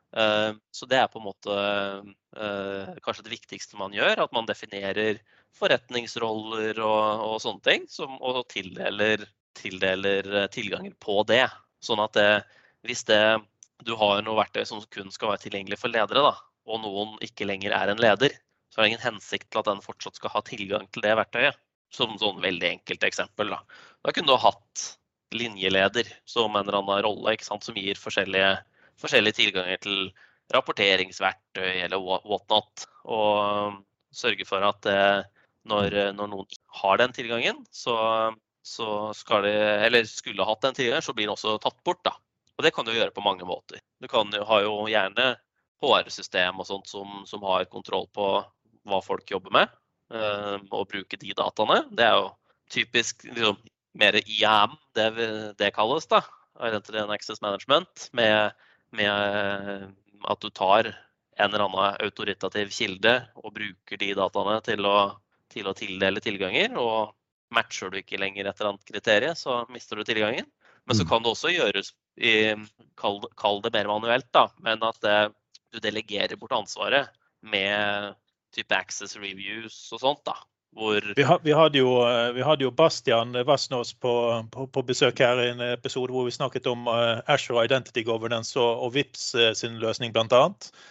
Så 0.72 0.86
det 0.88 0.96
er 0.96 1.10
på 1.12 1.20
en 1.20 1.26
måte 1.26 1.54
kanskje 3.04 3.26
det 3.26 3.32
viktigste 3.34 3.76
man 3.76 3.92
gjør. 3.92 4.22
At 4.24 4.32
man 4.32 4.48
definerer 4.48 5.20
forretningsroller 5.54 6.80
og, 6.80 7.26
og 7.26 7.34
sånne 7.44 7.60
ting. 7.66 7.84
Som, 7.92 8.16
og 8.24 8.40
tildeler 8.48 9.26
tildeler 9.58 10.42
eh, 10.42 10.48
tilganger 10.52 10.94
på 11.02 11.22
det. 11.28 11.46
Sånn 11.84 12.02
at 12.02 12.16
det, 12.18 12.28
hvis 12.86 13.04
det, 13.08 13.20
du 13.86 13.94
har 13.98 14.22
noe 14.24 14.38
verktøy 14.40 14.64
som 14.68 14.82
kun 14.94 15.12
skal 15.14 15.32
være 15.32 15.46
tilgjengelig 15.46 15.80
for 15.80 15.92
ledere, 15.92 16.24
da, 16.30 16.34
og 16.68 16.82
noen 16.84 17.16
ikke 17.24 17.48
lenger 17.48 17.74
er 17.76 17.92
en 17.92 18.02
leder, 18.02 18.34
så 18.68 18.80
er 18.80 18.84
det 18.84 18.92
ingen 18.92 19.06
hensikt 19.06 19.50
til 19.50 19.62
at 19.62 19.70
den 19.70 19.84
fortsatt 19.84 20.18
skal 20.18 20.34
ha 20.34 20.44
tilgang 20.46 20.88
til 20.92 21.04
det 21.04 21.16
verktøyet. 21.18 21.60
Som 21.94 22.16
sånn 22.20 22.42
veldig 22.44 22.72
enkelt 22.74 23.04
eksempel. 23.08 23.52
Da, 23.54 23.62
da 24.04 24.14
kunne 24.14 24.34
du 24.34 24.42
hatt 24.42 24.86
linjeleder 25.34 26.08
som 26.28 26.56
en 26.56 26.64
eller 26.64 26.80
annen 26.80 27.04
rolle 27.04 27.36
sant, 27.44 27.64
som 27.64 27.76
gir 27.76 27.98
forskjellige, 28.00 28.54
forskjellige, 29.00 29.38
tilganger 29.40 29.80
til 29.84 30.10
rapporteringsverktøy 30.54 31.84
eller 31.84 32.00
whatnot. 32.00 32.86
Og 33.08 33.80
sørge 34.14 34.44
for 34.48 34.64
at 34.64 34.80
det, 34.84 35.00
når, 35.68 35.96
når, 36.16 36.30
noen 36.32 36.60
har 36.80 37.00
den 37.00 37.16
tilgangen, 37.16 37.64
så 37.72 37.96
så 38.68 39.14
skal 39.16 39.46
de, 39.46 39.52
eller 39.86 40.04
skulle 40.04 40.44
hatt 40.44 40.64
den 40.64 40.76
tilgangen, 40.76 41.04
så 41.04 41.14
blir 41.16 41.28
den 41.28 41.34
også 41.34 41.56
tatt 41.62 41.78
bort. 41.84 42.02
da. 42.04 42.12
Og 42.58 42.64
det 42.66 42.74
kan 42.76 42.86
du 42.86 42.92
gjøre 42.92 43.14
på 43.14 43.24
mange 43.24 43.46
måter. 43.48 43.80
Du 44.02 44.08
kan 44.10 44.32
ha 44.32 44.60
jo 44.64 44.82
gjerne 44.90 45.30
HR-system 45.82 46.58
og 46.60 46.68
sånt 46.68 46.90
som, 46.90 47.22
som, 47.28 47.44
har 47.46 47.68
kontroll 47.72 48.08
på 48.14 48.26
hva 48.88 49.00
folk 49.04 49.30
jobber 49.30 49.54
med, 49.54 49.77
og 50.08 50.86
bruke 50.88 51.18
de 51.20 51.34
dataene. 51.36 51.82
Det 51.92 52.04
er 52.06 52.14
jo 52.16 52.28
typisk 52.72 53.26
liksom, 53.28 53.58
mer 53.98 54.18
IAM, 54.24 54.76
det, 54.96 55.08
det 55.58 55.72
kalles. 55.76 56.06
da, 56.08 56.22
Identity 56.60 56.98
and 56.98 57.12
Access 57.12 57.42
Management, 57.42 58.08
med, 58.12 58.52
med 58.90 59.10
eh, 59.10 59.86
at 60.24 60.40
du 60.40 60.50
tar 60.50 60.90
en 61.38 61.52
eller 61.52 61.64
annen 61.68 62.02
autoritativ 62.02 62.72
kilde 62.74 63.14
og 63.38 63.54
bruker 63.54 64.00
de 64.00 64.10
dataene 64.18 64.58
til 64.66 64.86
å, 64.88 64.98
til 65.52 65.68
å 65.70 65.76
tildele 65.78 66.22
tilganger. 66.24 66.74
og 66.76 67.14
Matcher 67.54 67.92
du 67.92 68.00
ikke 68.00 68.18
lenger 68.20 68.48
et 68.48 68.58
eller 68.58 68.74
annet 68.74 68.88
kriterium, 68.90 69.36
så 69.38 69.62
mister 69.72 69.96
du 69.96 70.04
tilgangen. 70.04 70.48
Men 70.88 70.96
så 70.96 71.04
mm. 71.04 71.10
kan 71.10 71.24
det 71.24 71.30
også 71.32 71.52
gjøres 71.52 71.92
i 72.16 72.34
Kall, 72.98 73.20
kall 73.38 73.60
det 73.62 73.70
mer 73.76 73.88
manuelt, 73.90 74.26
da. 74.34 74.48
Men 74.64 74.82
at 74.82 74.98
det, 75.04 75.18
du 75.70 75.78
delegerer 75.84 76.38
bort 76.40 76.56
ansvaret 76.56 77.12
med 77.46 78.16
type 78.54 78.74
access 78.74 79.16
reviews 79.16 79.76
og 79.92 80.04
sånt. 80.04 80.24
da. 80.26 80.36
Hvor... 80.76 81.00
Vi, 81.16 81.24
vi, 81.42 81.52
hadde 81.56 81.80
jo, 81.80 81.92
vi, 82.34 82.42
hadde 82.44 82.66
jo, 82.66 82.70
Bastian 82.70 83.32
Vassnås 83.46 83.94
på, 83.94 84.12
på, 84.52 84.66
på, 84.66 84.82
besøk 84.86 85.18
her 85.24 85.40
i 85.40 85.48
en 85.54 85.62
episode 85.64 86.12
hvor 86.12 86.26
vi 86.28 86.34
snakket 86.34 86.68
om 86.68 86.84
uh, 86.86 87.24
Azure 87.26 87.64
Identity 87.64 88.04
Governance 88.06 88.52
og, 88.60 88.84
og 88.84 88.92
VIPS 88.94 89.24
uh, 89.34 89.52
sin 89.56 89.78
løsning 89.80 90.12
bl.a. 90.12 90.42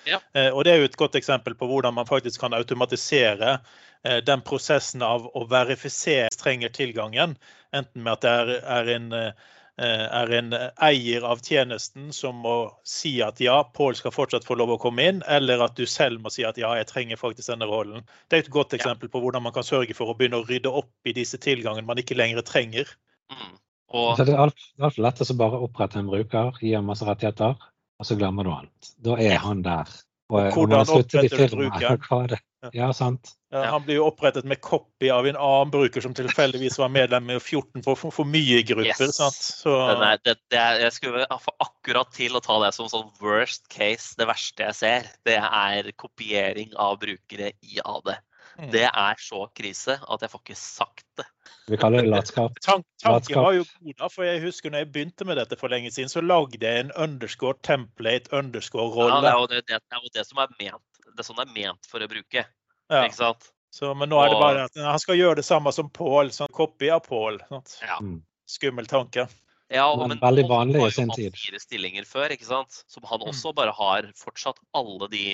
Ja. 0.10 0.20
Uh, 0.34 0.50
og 0.50 0.66
det 0.66 0.74
er 0.74 0.82
jo 0.82 0.90
et 0.90 0.98
godt 0.98 1.16
eksempel 1.20 1.56
på 1.56 1.70
hvordan 1.70 1.94
man 1.94 2.10
faktisk 2.10 2.42
kan 2.42 2.58
automatisere 2.58 3.60
uh, 3.60 4.18
den 4.26 4.42
prosessen 4.42 5.06
av 5.06 5.30
å 5.38 5.46
verifisere 5.52 6.34
trenger 6.36 6.74
tilgangen, 6.74 7.38
enten 7.76 8.04
med 8.04 8.18
at 8.18 8.26
det 8.26 8.34
er, 8.34 8.52
er, 8.80 8.92
en, 8.96 9.08
eh, 9.14 9.48
er, 9.78 10.32
en, 10.34 10.56
eier 10.82 11.26
av 11.28 11.42
tjenesten 11.46 12.10
som 12.16 12.40
må 12.42 12.56
si 12.88 13.18
at 13.22 13.42
ja, 13.44 13.60
Pål 13.78 13.98
skal 14.00 14.14
fortsatt 14.16 14.48
få 14.48 14.58
lov 14.58 14.74
å 14.74 14.80
komme 14.82 15.06
inn, 15.06 15.22
eller 15.30 15.62
at 15.66 15.78
du 15.78 15.86
selv 15.90 16.24
må 16.24 16.32
si 16.34 16.46
at 16.48 16.58
ja, 16.58 16.72
jeg 16.80 16.90
trenger 16.90 17.22
faktisk 17.22 17.52
denne 17.52 17.70
rollen. 17.70 18.06
Det 18.28 18.40
er 18.40 18.46
et 18.46 18.54
godt 18.54 18.74
eksempel 18.78 19.12
på 19.14 19.22
hvordan 19.22 19.46
man 19.46 19.56
kan 19.56 19.68
sørge 19.68 19.94
for 19.98 20.10
å 20.10 20.18
begynne 20.18 20.42
å 20.42 20.48
rydde 20.48 20.74
opp 20.82 21.10
i 21.10 21.14
disse 21.18 21.40
tilgangene 21.42 21.88
man 21.88 22.02
ikke 22.02 22.18
lenger 22.18 22.46
trenger. 22.48 22.90
Mm. 23.34 23.56
Og... 23.96 24.18
det 24.20 24.34
er 24.34 24.44
altfor 24.44 25.04
lett 25.06 25.24
å 25.24 25.40
bare 25.40 25.62
opprette 25.64 26.02
en 26.02 26.10
bruker, 26.10 26.58
gi 26.60 26.74
ham 26.76 26.90
masse 26.90 27.06
rettigheter, 27.08 27.56
og 27.98 28.08
så 28.08 28.18
glemmer 28.20 28.48
du 28.48 28.52
han. 28.52 28.72
Da 29.04 29.16
er 29.22 29.38
han 29.44 29.64
der. 29.66 29.94
Og, 30.28 30.50
hvordan 30.52 30.90
oppretter 30.92 31.48
du 31.48 31.58
brukeren? 31.62 32.38
Ja, 32.74 32.90
sant. 32.92 33.30
Ja, 33.54 33.62
han 33.70 33.84
blir 33.86 34.00
jo 34.00 34.08
opprettet 34.10 34.44
med 34.50 34.60
copy 34.66 35.12
av 35.14 35.28
en 35.30 35.38
annen 35.38 35.70
bruker 35.72 36.04
som 36.04 36.16
tilfeldigvis 36.18 36.80
var 36.82 36.90
medlem 36.92 37.30
i 37.32 37.38
14 37.38 37.84
for, 37.86 37.96
for, 37.96 38.12
for 38.12 38.28
mye 38.28 38.64
grupper. 38.68 39.08
Yes. 39.08 39.38
Så... 39.62 39.76
Nei, 40.02 40.16
det, 40.26 40.34
det 40.52 40.60
er, 40.60 40.82
jeg 40.82 40.96
skulle 40.98 41.28
få 41.46 41.54
akkurat 41.64 42.12
til 42.18 42.36
å 42.36 42.42
ta 42.44 42.58
det 42.66 42.74
som 42.76 42.90
sånn 42.92 43.06
worst 43.24 43.70
case. 43.72 44.18
Det 44.20 44.28
verste 44.28 44.68
jeg 44.68 44.80
ser, 44.82 45.08
det 45.30 45.38
er 45.38 45.94
kopiering 46.02 46.74
av 46.82 46.98
brukere 47.06 47.54
i 47.62 47.80
AD. 47.86 48.18
Mm. 48.58 48.70
Det 48.74 48.88
er 48.90 49.20
så 49.22 49.44
krise 49.54 50.00
at 50.02 50.24
jeg 50.24 50.32
får 50.34 50.42
ikke 50.42 50.58
sagt 50.58 51.06
det. 51.20 51.28
Vi 51.70 51.78
kaller 51.78 52.02
det 52.02 52.10
latskap. 52.10 52.58
Tank, 52.66 52.86
tanken 53.04 53.42
var 53.44 53.54
jo 53.54 53.66
god, 53.68 53.98
da, 54.00 54.10
for 54.10 54.26
jeg 54.26 54.42
husker 54.42 54.74
når 54.74 54.86
jeg 54.86 54.92
begynte 54.96 55.28
med 55.30 55.38
dette 55.38 55.60
for 55.60 55.74
lenge 55.74 55.92
siden, 55.94 56.10
så 56.10 56.24
lagde 56.26 56.62
jeg 56.64 56.88
en 56.88 56.94
underscore 56.98 57.60
template, 57.68 58.32
underscore 58.34 58.90
rolle. 58.96 59.14
Ja, 59.14 59.22
det 59.22 59.34
er 59.34 59.42
jo 59.42 59.50
det, 59.52 59.64
det, 59.70 59.82
er 59.94 60.04
jo 60.04 60.14
det 60.16 60.26
som 60.30 60.42
er 60.42 60.56
ment 60.58 60.98
det 61.18 61.24
er 61.24 61.28
sånn 61.32 61.40
det 61.40 61.48
er 61.48 61.54
ment 61.56 61.90
for 61.90 62.04
å 62.04 62.10
bruke. 62.12 62.44
Ja. 62.88 63.02
Ikke 63.02 63.18
sant? 63.18 63.50
Så, 63.74 63.90
men 63.98 64.10
nå 64.10 64.20
er 64.22 64.32
det 64.32 64.38
bare 64.40 64.68
at 64.70 64.80
han 64.80 65.02
skal 65.02 65.18
gjøre 65.18 65.40
det 65.42 65.46
samme 65.48 65.74
som 65.76 65.90
Pål, 65.94 66.32
sånn 66.34 66.54
copy 66.56 66.92
av 66.94 67.04
Pål. 67.08 67.42
Ja. 67.50 67.98
Mm. 68.02 68.22
Skummel 68.48 68.88
tanke. 68.90 69.28
Ja, 69.74 69.90
og, 69.90 70.06
men 70.08 70.22
veldig 70.22 70.46
vanlig 70.48 70.86
i 70.86 70.92
sin 70.96 71.10
tid. 71.12 71.36
fire 71.36 71.60
stillinger 71.60 72.06
før, 72.08 72.32
ikke 72.32 72.48
sant? 72.48 72.84
Som 72.88 73.04
han 73.10 73.20
mm. 73.26 73.32
også 73.34 73.52
bare 73.58 73.74
har 73.76 74.08
fortsatt 74.16 74.62
alle 74.78 75.10
de 75.12 75.26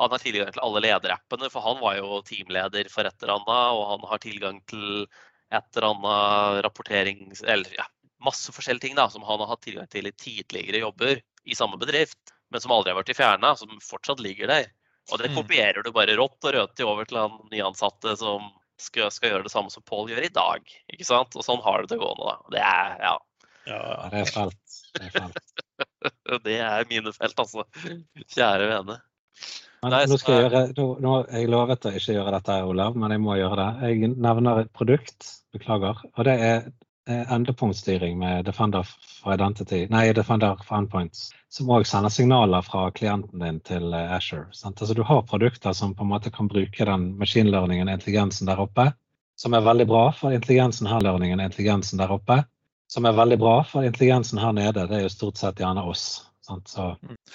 Han 0.00 0.10
har 0.14 0.22
tilgang 0.22 0.50
til 0.54 0.62
alle 0.64 0.80
lederappene, 0.84 1.50
for 1.52 1.64
han 1.64 1.80
var 1.82 1.98
jo 2.00 2.20
teamleder 2.26 2.88
for 2.92 3.04
et 3.08 3.22
eller 3.22 3.34
annet, 3.36 3.76
og 3.76 3.82
han 3.92 4.06
har 4.10 4.22
tilgang 4.22 4.60
til 4.70 5.06
et 5.52 5.76
eller 5.76 5.88
annet 5.92 6.60
rapporterings... 6.64 7.42
Eller 7.44 7.74
ja, 7.76 7.84
masse 8.24 8.52
forskjellige 8.52 8.88
ting 8.88 8.96
da, 8.98 9.08
som 9.12 9.24
han 9.28 9.40
har 9.42 9.50
hatt 9.54 9.62
tilgang 9.66 9.88
til 9.92 10.08
i 10.08 10.12
tidligere 10.12 10.82
jobber 10.86 11.20
i 11.44 11.56
samme 11.56 11.78
bedrift, 11.80 12.34
men 12.52 12.60
som 12.64 12.72
aldri 12.74 12.92
har 12.92 12.98
vært 13.00 13.12
fjerna, 13.16 13.54
som 13.56 13.76
fortsatt 13.84 14.20
ligger 14.24 14.50
der. 14.50 14.68
Og 15.12 15.18
det 15.18 15.30
Mm. 15.30 15.36
kopierer 15.40 15.82
du 15.82 15.90
bare 15.92 16.16
rått 16.18 16.44
og 16.44 16.54
rødt 16.54 16.80
over 16.86 17.04
til 17.08 17.18
han 17.18 17.38
nyansatte 17.50 18.16
som 18.20 18.50
skal, 18.80 19.10
skal 19.10 19.30
gjøre 19.34 19.42
det 19.48 19.52
samme 19.52 19.70
som 19.72 19.82
Pål 19.82 20.08
gjør 20.12 20.24
i 20.28 20.32
dag. 20.32 20.60
ikke 20.92 21.04
sant? 21.08 21.34
Og 21.36 21.44
sånn 21.44 21.62
har 21.64 21.80
du 21.82 21.86
det 21.88 21.96
til 21.96 22.02
gående. 22.04 22.30
da. 22.30 22.36
Det 22.56 22.62
er, 22.64 22.96
ja, 23.04 23.18
Ja, 23.66 23.80
Ja. 23.80 24.08
det 24.12 24.20
er 24.20 24.30
felt. 24.32 24.76
Det 24.94 25.02
er 25.04 25.10
felt. 25.16 25.52
det 26.46 26.58
er 26.60 26.86
mine 26.88 27.12
felt, 27.12 27.36
altså. 27.42 27.64
Kjære 28.32 28.68
vene. 28.70 29.00
Nei, 29.80 30.02
nå 30.10 30.16
skal 30.20 30.34
jeg 30.34 30.44
gjøre, 30.44 30.60
nå, 30.76 30.86
nå, 31.00 31.12
jeg 31.32 31.48
lovet 31.48 31.86
å 31.88 31.90
ikke 31.96 32.12
gjøre 32.12 32.34
dette, 32.34 32.56
Olav, 32.68 32.96
men 33.00 33.14
jeg 33.14 33.22
må 33.24 33.38
gjøre 33.38 33.56
det. 33.56 33.88
Jeg 33.88 34.10
nevner 34.12 34.60
et 34.60 34.72
produkt, 34.76 35.28
beklager, 35.56 36.02
og 36.10 36.26
det 36.28 36.34
er 36.36 36.58
eh, 37.08 37.22
endepunktstyring 37.32 38.18
med 38.20 38.44
Defender 38.44 38.84
for 38.84 39.32
Identity, 39.32 39.86
nei, 39.88 40.10
Defender 40.16 40.60
for 40.66 40.82
Endpoints, 40.82 41.30
som 41.48 41.72
òg 41.72 41.88
sender 41.88 42.12
signaler 42.12 42.66
fra 42.66 42.90
klienten 42.92 43.40
din 43.40 43.62
til 43.64 43.88
Asher. 43.96 44.44
Azure. 44.44 44.58
Sant? 44.58 44.84
Altså, 44.84 44.98
du 44.98 45.00
har 45.08 45.24
produkter 45.32 45.72
som 45.72 45.96
på 45.96 46.04
en 46.04 46.12
måte 46.12 46.32
kan 46.34 46.52
bruke 46.52 46.90
den 46.92 47.14
maskinlearningen 47.22 47.88
og 47.88 47.96
intelligensen 47.96 48.52
der 48.52 48.60
oppe, 48.60 48.90
som 49.40 49.56
er 49.56 49.64
veldig 49.64 49.88
bra 49.88 50.10
for 50.12 50.36
intelligensen 50.36 50.92
her, 50.92 51.00
learningen, 51.00 51.40
intelligensen 51.40 52.04
der 52.04 52.12
oppe, 52.12 52.42
som 52.92 53.08
er 53.08 53.16
veldig 53.16 53.40
bra 53.40 53.62
for 53.64 53.88
intelligensen 53.88 54.44
her 54.44 54.52
nede. 54.52 54.84
Det 54.90 54.98
er 54.98 55.06
jo 55.06 55.14
stort 55.16 55.40
sett 55.40 55.64
gjerne 55.64 55.88
oss. 55.88 56.26
Sant? 56.50 56.68
Så 56.68 56.86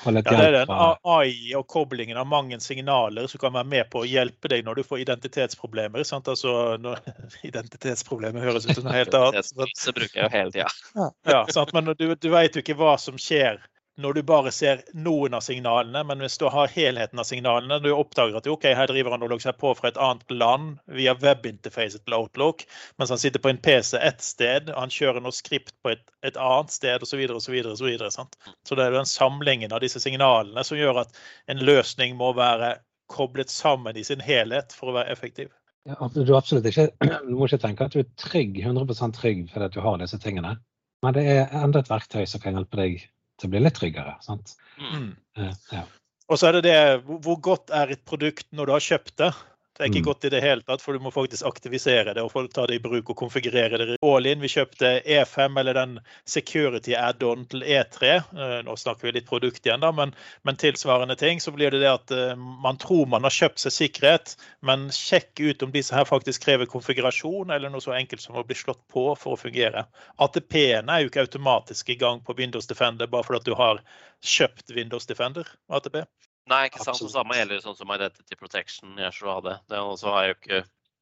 Ja, 0.06 0.12
det 0.21 0.34
er 0.34 0.56
den 0.58 0.71
AI 0.75 1.54
og 1.56 1.67
koblingen 1.71 2.17
av 2.19 2.28
mange 2.28 2.60
signaler 2.60 3.30
som 3.32 3.39
kan 3.39 3.54
være 3.56 3.69
med 3.71 3.89
på 3.91 4.04
å 4.04 4.08
hjelpe 4.10 4.51
deg 4.51 4.65
når 4.67 4.82
du 4.82 4.88
får 4.88 5.06
identitetsproblemer. 5.06 6.04
Sant? 6.08 6.28
Altså, 6.32 6.75
når, 6.82 6.99
identitetsproblemer 7.49 8.43
høres 8.43 8.67
ut 8.67 8.75
som 8.75 8.88
noe 8.88 8.97
helt 8.97 9.15
annet. 9.15 9.54
Det 9.56 9.95
bruker 9.95 10.19
jeg 10.19 10.28
jo 10.28 10.34
hele 10.36 10.56
tida. 10.56 10.67
Ja, 10.95 11.45
ja 11.47 11.65
Men 11.73 11.93
du, 11.95 12.08
du 12.15 12.30
vet 12.34 12.56
jo 12.58 12.65
ikke 12.65 12.78
hva 12.80 12.97
som 13.01 13.19
skjer 13.21 13.62
når 14.01 14.17
du 14.17 14.21
bare 14.27 14.51
ser 14.51 14.81
noen 14.91 15.38
av 15.38 15.43
signalene, 15.45 16.01
men 16.08 16.19
hvis 16.23 16.38
du 16.41 16.45
har 16.51 16.71
helheten 16.73 17.19
av 17.21 17.27
signalene, 17.27 17.77
du 17.79 17.93
oppdager 17.95 18.36
at 18.36 18.47
ok, 18.51 18.67
her 18.75 18.89
driver 18.91 19.15
han 19.15 19.23
og 19.23 19.31
logger 19.31 19.47
seg 19.47 19.60
på 19.62 19.71
fra 19.77 19.91
et 19.91 19.99
annet 20.01 20.36
land 20.36 20.73
via 20.97 21.13
webinterfacet 21.21 22.03
til 22.03 22.17
Outlook, 22.17 22.65
mens 22.99 23.13
han 23.13 23.21
sitter 23.21 23.43
på 23.43 23.53
en 23.53 23.62
PC 23.63 23.95
ett 24.01 24.23
sted, 24.25 24.71
han 24.75 24.91
kjører 24.91 25.23
noe 25.23 25.36
skript 25.36 25.75
på 25.86 25.93
et, 25.95 26.03
et 26.27 26.36
annet 26.36 26.75
sted 26.75 27.08
osv. 27.08 27.23
osv. 27.39 27.62
Så, 27.71 28.27
så 28.67 28.79
det 28.79 28.88
er 28.88 28.97
den 28.97 29.10
samlingen 29.10 29.71
av 29.71 29.84
disse 29.86 30.03
signalene 30.03 30.67
som 30.67 30.79
gjør 30.79 31.05
at 31.05 31.15
en 31.51 31.63
løsning 31.63 32.19
må 32.19 32.34
være 32.36 32.75
koblet 33.12 33.53
sammen 33.53 33.95
i 33.95 34.03
sin 34.03 34.23
helhet 34.23 34.75
for 34.75 34.91
å 34.91 34.99
være 34.99 35.13
effektiv. 35.13 35.53
Ja, 35.86 36.10
du, 36.12 36.21
ikke, 36.25 36.89
du 37.29 37.36
må 37.38 37.47
ikke 37.47 37.63
tenke 37.63 37.88
at 37.88 37.95
du 37.95 38.01
er 38.01 38.13
trygg, 38.19 38.58
100% 38.60 39.19
trygg 39.21 39.45
fordi 39.53 39.71
du 39.75 39.84
har 39.86 39.99
disse 40.01 40.19
tingene. 40.19 40.58
Men 41.05 41.13
det 41.15 41.25
er 41.29 41.51
enda 41.62 41.84
et 41.84 41.91
verktøy 41.91 42.23
som 42.27 42.41
kan 42.41 42.58
hjelpe 42.58 42.79
deg 42.79 43.03
til 43.39 43.50
å 43.50 43.52
bli 43.52 43.60
litt 43.60 43.76
tryggere. 43.76 44.15
sant? 44.21 44.56
Mm. 44.80 45.15
Eh, 45.38 45.54
Ja. 45.71 45.84
Og 46.30 46.39
så 46.39 46.48
er 46.48 46.52
det 46.54 46.63
det 46.63 47.06
hvor- 47.06 47.19
hvor 47.21 47.41
godt 47.41 47.69
er 47.69 47.91
et 47.91 48.06
produkt 48.06 48.48
når 48.52 48.65
du 48.65 48.71
har 48.71 48.80
kjøpt 48.80 49.15
det. 49.17 49.34
Det 49.75 49.83
er 49.83 49.89
ikke 49.91 50.05
godt 50.07 50.23
i 50.23 50.29
det 50.31 50.39
hele 50.39 50.63
tatt, 50.63 50.79
for 50.79 50.95
du 50.95 51.03
må 51.03 51.11
faktisk 51.11 51.43
aktivisere 51.49 52.13
det 52.15 52.21
og 52.23 52.29
få 52.31 52.45
ta 52.47 52.63
det 52.69 52.77
i 52.77 52.83
bruk 52.83 53.09
og 53.11 53.17
konfigurere 53.19 53.75
det. 53.81 53.97
All 54.07 54.29
in, 54.29 54.39
vi 54.39 54.47
kjøpte 54.53 54.91
E5, 55.03 55.59
eller 55.59 55.75
den 55.75 55.97
security 56.23 56.93
add-on 56.95 57.43
til 57.51 57.65
E3. 57.67 58.11
Eh, 58.15 58.53
Nå 58.63 58.77
snakker 58.79 59.09
vi 59.09 59.17
litt 59.17 59.27
produkt 59.27 59.67
igjen, 59.67 59.83
da, 59.83 59.91
men, 59.91 60.13
men 60.47 60.59
tilsvarende 60.61 61.17
ting. 61.19 61.43
Så 61.43 61.51
blir 61.51 61.75
det 61.75 61.81
det 61.83 61.91
at 61.91 62.15
eh, 62.15 62.39
man 62.39 62.79
tror 62.79 63.09
man 63.11 63.27
har 63.27 63.35
kjøpt 63.35 63.65
seg 63.65 63.75
sikkerhet, 63.75 64.38
men 64.63 64.88
sjekk 64.95 65.43
ut 65.43 65.67
om 65.67 65.75
disse 65.75 65.95
her 65.97 66.07
faktisk 66.07 66.47
krever 66.47 66.71
konfigurasjon, 66.71 67.51
eller 67.51 67.73
noe 67.73 67.83
så 67.83 67.97
enkelt 67.99 68.23
som 68.23 68.39
å 68.39 68.47
bli 68.47 68.55
slått 68.55 68.85
på 68.95 69.09
for 69.19 69.35
å 69.35 69.41
fungere. 69.43 69.83
ATP-ene 70.23 70.88
er 70.88 71.03
jo 71.03 71.11
ikke 71.11 71.27
automatisk 71.27 71.91
i 71.91 71.99
gang 71.99 72.23
på 72.23 72.38
Windows 72.39 72.71
Defender 72.71 73.11
bare 73.11 73.27
fordi 73.27 73.51
du 73.51 73.59
har 73.59 73.83
kjøpt 74.23 74.71
Windows 74.71 75.11
Defender. 75.11 75.51
ATP. 75.67 76.05
Nei, 76.47 76.65
ikke 76.69 76.84
sant. 76.86 76.99
Det 77.01 77.10
samme 77.10 77.38
gjelder 77.39 77.62
sånn 77.63 77.77
som 77.77 77.91
Identity 77.95 78.38
Protection 78.38 78.97
jeg 79.01 79.13
tror 79.17 79.38
AD. 79.39 79.47
Det 79.71 79.79
også 79.81 80.12
har 80.13 80.27
jo, 80.29 80.36
ikke, 80.38 80.60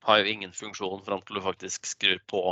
har 0.08 0.22
jo 0.22 0.32
ingen 0.32 0.54
funksjon 0.56 1.04
fram 1.04 1.24
til 1.28 1.40
du 1.40 1.44
faktisk 1.44 1.90
skrur 1.90 2.22
på, 2.32 2.44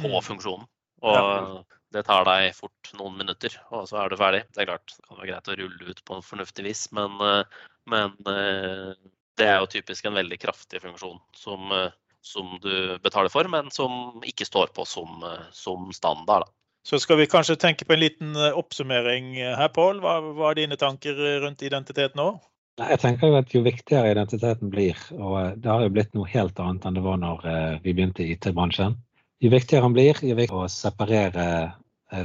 på 0.00 0.08
Mm. 0.08 0.22
funksjonen. 0.24 0.66
Og 1.02 1.16
Ja. 1.16 1.62
det 1.92 2.04
tar 2.06 2.24
deg 2.24 2.54
fort 2.54 2.92
noen 2.94 3.16
minutter, 3.16 3.54
og 3.72 3.86
så 3.88 4.00
er 4.04 4.08
du 4.08 4.16
ferdig. 4.16 4.44
Det 4.52 4.62
er 4.62 4.66
klart, 4.72 4.86
det 4.96 5.08
kan 5.08 5.16
være 5.18 5.30
greit 5.32 5.48
å 5.48 5.56
rulle 5.58 5.90
ut 5.90 6.04
på 6.04 6.16
en 6.16 6.22
fornuftig 6.22 6.64
vis, 6.64 6.92
men, 6.92 7.20
eh, 7.20 7.44
men 7.86 8.16
eh, 8.26 8.94
det 9.36 9.46
er 9.46 9.60
jo 9.60 9.66
typisk 9.66 10.04
en 10.06 10.14
veldig 10.14 10.38
kraftig 10.40 10.80
funksjon 10.80 11.20
som, 11.34 11.72
eh, 11.72 11.90
som 12.22 12.58
du 12.60 12.98
betaler 12.98 13.30
for, 13.32 13.44
men 13.48 13.70
som 13.70 14.20
ikke 14.22 14.44
står 14.44 14.72
på 14.76 14.86
som, 14.86 15.24
som 15.52 15.90
standard. 15.92 16.44
Da. 16.44 16.52
Så 16.86 16.98
skal 17.02 17.20
vi 17.20 17.28
kanskje 17.28 17.58
tenke 17.60 17.84
på 17.84 17.94
en 17.94 18.02
liten 18.02 18.36
eh, 18.36 18.56
oppsummering 18.56 19.34
eh, 19.38 19.56
her, 19.58 19.68
Pål. 19.74 20.00
Hva, 20.04 20.14
hva 20.36 20.50
er 20.50 20.62
dine 20.62 20.78
tanker 20.80 21.18
eh, 21.18 21.36
rundt 21.44 21.64
identitet 21.66 22.16
nå? 22.18 22.32
Jeg 22.80 23.00
tenker 23.02 23.28
jo 23.28 23.36
at 23.36 23.52
Jo 23.52 23.60
viktigere 23.66 24.14
identiteten 24.14 24.70
blir, 24.72 24.96
og 25.18 25.58
det 25.60 25.68
har 25.68 25.82
jo 25.84 25.92
blitt 25.92 26.14
noe 26.16 26.28
helt 26.32 26.60
annet 26.62 26.86
enn 26.88 26.96
det 26.96 27.02
var 27.04 27.18
når 27.20 27.42
vi 27.84 27.92
begynte 27.92 28.24
i 28.24 28.30
IT-bransjen. 28.32 28.94
Jo 29.44 29.50
viktigere 29.52 29.84
han 29.84 29.96
blir, 29.96 30.16
jo 30.24 30.38
viktigere 30.38 30.64
å 30.64 30.72
separere 30.72 31.44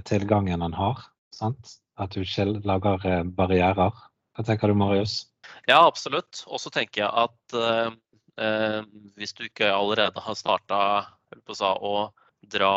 tilgangen 0.08 0.64
han 0.64 0.78
har. 0.78 1.04
sant? 1.36 1.76
At 2.00 2.16
du 2.16 2.24
ikke 2.24 2.62
lager 2.64 3.04
barrierer. 3.36 3.92
Hva 4.36 4.44
tenker 4.48 4.72
du, 4.72 4.76
Marius? 4.80 5.26
Ja, 5.68 5.86
absolutt. 5.88 6.44
Og 6.48 6.60
så 6.62 6.72
tenker 6.74 7.06
jeg 7.06 7.12
at 7.26 7.56
eh, 7.56 7.92
eh, 8.44 8.82
hvis 9.16 9.36
du 9.38 9.46
ikke 9.48 9.72
allerede 9.74 10.22
har 10.22 10.38
starta 10.38 10.80
å 11.80 11.96
dra 12.52 12.74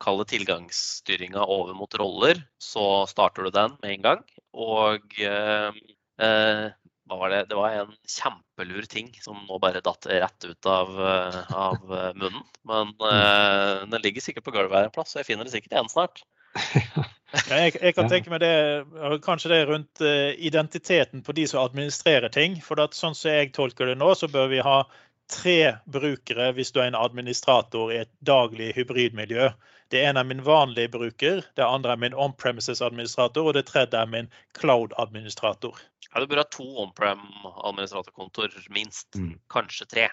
kalle 0.00 0.26
tilgangsstyringa 0.28 1.44
over 1.44 1.76
mot 1.76 1.94
roller, 2.00 2.42
så 2.58 3.06
starter 3.10 3.46
du 3.46 3.54
den 3.54 3.76
med 3.82 3.94
en 3.94 4.06
gang. 4.06 4.22
Og 4.56 5.20
eh, 5.20 5.80
eh, 6.24 6.66
hva 7.10 7.18
var 7.18 7.32
det? 7.32 7.40
Det 7.50 7.58
var 7.58 7.74
en 7.74 7.94
kjempelur 8.06 8.86
ting 8.86 9.08
som 9.18 9.38
nå 9.48 9.58
bare 9.62 9.82
datt 9.82 10.06
rett 10.06 10.46
ut 10.46 10.66
av, 10.70 10.92
eh, 10.94 11.38
av 11.58 11.94
eh, 11.96 12.12
munnen. 12.14 12.44
Men 12.70 12.92
eh, 13.08 13.86
den 13.90 14.04
ligger 14.04 14.22
sikkert 14.22 14.46
på 14.46 14.54
gulvet 14.54 14.78
her 14.78 14.90
en 14.90 14.94
plass, 14.94 15.10
så 15.12 15.20
jeg 15.20 15.32
finner 15.32 15.48
det 15.48 15.54
sikkert 15.56 15.74
igjen 15.76 15.90
snart. 15.92 16.22
Ja, 17.30 17.60
jeg, 17.62 17.76
jeg 17.78 17.94
kan 17.94 18.08
tenke 18.10 18.30
meg 18.32 18.40
det, 18.42 18.54
kanskje 19.22 19.52
det 19.52 19.58
rundt 19.68 20.00
uh, 20.02 20.32
identiteten 20.34 21.20
på 21.22 21.34
de 21.38 21.44
som 21.46 21.60
administrerer 21.62 22.32
ting. 22.34 22.56
For 22.58 22.82
at 22.82 22.96
sånn 22.98 23.14
som 23.14 23.30
jeg 23.30 23.52
tolker 23.54 23.86
det 23.86 23.94
nå, 24.00 24.08
så 24.18 24.26
bør 24.26 24.48
vi 24.50 24.58
ha 24.66 24.80
tre 25.30 25.76
brukere 25.86 26.50
hvis 26.56 26.72
du 26.74 26.80
er 26.82 26.88
en 26.90 26.98
administrator 26.98 27.92
i 27.94 28.00
et 28.02 28.10
daglig 28.26 28.72
hybridmiljø. 28.74 29.46
Det 29.90 30.04
ene 30.06 30.22
er 30.22 30.26
min 30.28 30.42
vanlige 30.46 30.90
bruker, 30.92 31.42
det 31.58 31.66
andre 31.66 31.96
er 31.96 31.98
min 31.98 32.14
on-premises-administrator, 32.14 33.48
og 33.50 33.56
det 33.56 33.64
tredje 33.66 33.98
er 33.98 34.06
min 34.06 34.28
cloud-administrator. 34.58 35.80
Ja, 36.10 36.20
du 36.22 36.26
bør 36.30 36.42
ha 36.42 36.46
to 36.50 36.66
on-prem-administratorkontor, 36.84 38.54
minst. 38.70 39.14
Mm. 39.18 39.34
Kanskje 39.50 39.86
tre. 39.90 40.08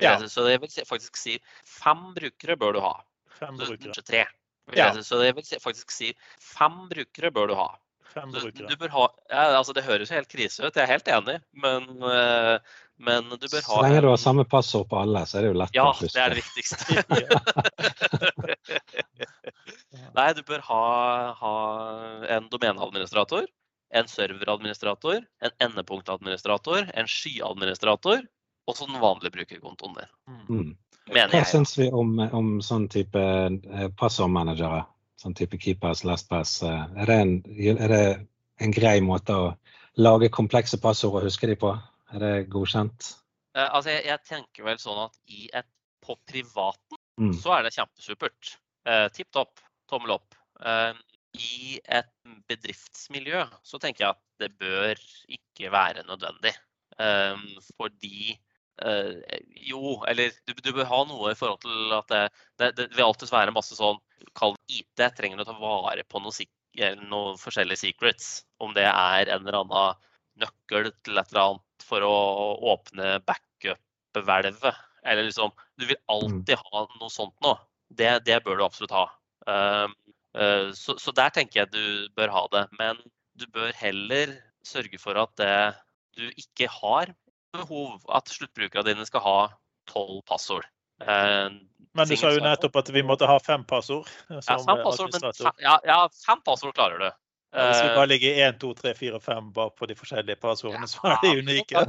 Ja. 0.00 0.16
Så 0.28 0.44
det 0.46 0.58
vil 0.60 0.70
faktisk 0.88 1.16
si 1.20 1.38
fem 1.68 2.12
brukere 2.16 2.56
bør 2.56 2.76
du 2.76 2.80
ha. 2.84 2.94
Fem 3.38 3.58
Så, 3.58 3.66
brukere. 3.72 3.88
kanskje 3.88 4.04
tre. 4.08 4.24
Ja. 4.76 4.92
Så 5.02 5.18
det 5.20 5.32
vil 5.36 5.44
faktisk 5.60 5.90
si 5.92 6.12
fem 6.40 6.88
brukere 6.92 7.32
bør 7.34 7.48
du 7.52 7.54
ha. 7.58 7.68
Fem 8.12 8.32
Så 8.32 8.46
brukere. 8.46 8.68
du 8.68 8.76
bør 8.76 8.92
ha 8.92 9.06
ja, 9.30 9.44
altså 9.56 9.72
Det 9.72 9.84
høres 9.84 10.10
jo 10.10 10.16
helt 10.16 10.28
krise 10.28 10.60
ut, 10.64 10.76
jeg 10.76 10.84
er 10.84 10.90
helt 10.90 11.08
enig, 11.08 11.38
men, 11.52 11.86
eh, 12.04 12.58
men 12.98 13.24
du 13.30 13.46
bør 13.48 13.62
ha 13.62 13.76
Så 13.76 13.82
lenge 13.82 14.00
du 14.04 14.08
har 14.10 14.20
samme 14.20 14.44
passord 14.44 14.88
på 14.90 14.98
alle, 15.00 15.24
så 15.26 15.38
er 15.38 15.42
det 15.46 15.50
jo 15.52 15.58
lett 15.62 15.74
Ja, 15.76 15.88
å 15.88 15.94
huske. 15.96 16.12
Ja, 16.18 16.28
det 16.28 16.28
er 16.28 16.30
det 16.34 16.42
viktigste. 16.42 16.76
Nei, 20.16 20.28
du 20.36 20.42
bør 20.46 20.62
ha, 20.68 20.82
ha 21.38 21.54
en 22.36 22.48
domeneadministrator, 22.52 23.46
en 23.92 24.08
serveradministrator, 24.08 25.20
en 25.44 25.56
endepunktadministrator, 25.66 26.88
en 26.94 27.10
skyadministrator, 27.10 28.22
og 28.68 28.78
så 28.78 28.86
den 28.88 29.00
vanlige 29.02 29.34
brukerkontoen 29.34 29.96
der. 29.98 30.10
Mm. 30.48 30.72
Hva 31.12 31.44
syns 31.48 31.74
vi 31.80 31.88
om, 31.90 32.14
om 32.32 32.54
sånn 32.62 32.86
type 32.92 33.18
eh, 33.20 33.88
passordmanagere? 33.98 34.84
Sånn 35.22 35.34
type 35.38 35.58
keepers, 35.60 36.04
lastpass. 36.06 36.60
eh, 36.66 36.84
Er 37.02 37.10
det, 37.10 37.16
en, 37.24 37.34
er 37.74 37.88
det 37.92 38.04
en 38.62 38.74
grei 38.74 39.00
måte 39.04 39.34
å 39.34 39.50
lage 40.00 40.30
komplekse 40.32 40.78
passord 40.80 41.20
og 41.20 41.26
huske 41.26 41.50
de 41.50 41.56
på? 41.58 41.74
Er 42.12 42.20
det 42.22 42.32
godkjent? 42.52 43.12
Eh, 43.56 43.68
altså, 43.68 43.90
jeg, 43.94 44.04
jeg 44.10 44.24
tenker 44.28 44.66
vel 44.68 44.80
sånn 44.80 45.00
at 45.06 45.16
i 45.32 45.46
et, 45.52 45.68
på 46.04 46.18
privaten 46.28 46.98
Mm. 47.20 47.34
så 47.36 47.52
er 47.52 47.66
det 47.66 47.74
kjempesupert. 47.76 48.54
Eh, 48.88 49.08
Tipp 49.12 49.28
topp, 49.36 49.60
tommel 49.90 50.14
opp. 50.14 50.32
Eh, 50.64 50.94
I 51.36 51.74
et 51.84 52.08
bedriftsmiljø 52.48 53.42
så 53.64 53.78
tenker 53.78 54.04
jeg 54.06 54.14
at 54.16 54.22
det 54.40 54.48
bør 54.60 54.96
ikke 55.28 55.70
være 55.72 56.06
nødvendig. 56.08 56.54
Eh, 56.98 57.44
fordi 57.76 58.32
eh, 58.82 59.38
Jo, 59.68 59.98
eller 60.08 60.32
du, 60.48 60.54
du 60.56 60.72
bør 60.72 60.88
ha 60.88 61.02
noe 61.08 61.32
i 61.32 61.38
forhold 61.38 61.60
til 61.66 61.94
at 61.98 62.08
det, 62.12 62.22
det, 62.58 62.70
det 62.80 62.88
vil 62.96 63.04
alltid 63.10 63.32
være 63.32 63.54
masse 63.54 63.76
sånn 63.76 64.00
Kall 64.38 64.56
det 64.56 64.80
IT, 64.80 65.04
trenger 65.18 65.44
å 65.44 65.46
ta 65.48 65.54
vare 65.60 66.04
på 66.08 66.20
noe, 66.24 66.48
noen 67.04 67.38
forskjellige 67.40 67.84
secrets. 67.84 68.46
Om 68.62 68.72
det 68.76 68.88
er 68.88 69.28
en 69.28 69.44
eller 69.44 69.60
annen 69.60 70.00
nøkkel 70.40 70.92
til 71.04 71.20
et 71.20 71.28
eller 71.32 71.44
annet 71.44 71.64
for 71.86 72.04
å 72.06 72.14
åpne 72.74 73.16
backup-hvelvet. 73.28 74.80
Eller 75.02 75.26
liksom 75.26 75.52
Du 75.80 75.86
vil 75.88 75.98
alltid 76.12 76.58
ha 76.58 76.84
noe 77.00 77.10
sånt 77.12 77.34
nå. 77.44 77.56
Det, 77.92 78.22
det 78.26 78.40
bør 78.44 78.60
du 78.60 78.64
absolutt 78.66 78.94
ha. 78.94 79.06
Um, 79.46 79.96
uh, 80.38 80.70
så, 80.78 80.96
så, 81.02 81.12
der 81.16 81.32
tenker 81.34 81.62
jeg 81.62 81.72
du 81.74 82.12
bør 82.16 82.32
ha 82.32 82.44
det. 82.54 82.66
Men 82.78 83.00
du 83.38 83.48
bør 83.52 83.72
heller 83.76 84.36
sørge 84.66 85.00
for 85.02 85.18
at 85.18 85.34
det, 85.40 85.56
du 86.16 86.28
ikke 86.38 86.70
har 86.70 87.12
behov 87.52 88.00
at 88.14 88.30
sluttbrukerne 88.32 88.92
dine 88.92 89.08
skal 89.08 89.24
ha 89.26 89.38
tolv 89.90 90.22
passord. 90.28 90.68
Uh, 91.02 91.50
men 91.92 92.08
du 92.08 92.14
sa 92.16 92.30
jo 92.32 92.40
nettopp 92.40 92.78
at 92.80 92.92
vi 92.94 93.02
måtte 93.04 93.28
ha 93.28 93.36
fem 93.42 93.66
passord. 93.68 94.08
Ja, 94.30 94.40
fem 94.46 94.80
passord, 94.86 95.12
men 95.12 95.50
ja, 95.60 95.76
ja, 95.84 95.98
fem 96.22 96.40
passord 96.46 96.76
klarer 96.78 97.02
du. 97.02 97.10
Hvis 97.52 97.82
vi 97.84 97.88
bare 97.92 98.08
ligger 98.08 98.38
1, 98.48 98.58
2, 98.62 98.72
3, 98.80 98.94
4, 98.96 99.20
5 99.20 99.52
bak 99.52 99.74
på 99.76 99.86
de 99.90 99.96
forskjellige 99.96 100.40
passordene, 100.40 100.88
så 100.88 101.04
er 101.10 101.18
de 101.20 101.32
unike. 101.42 101.82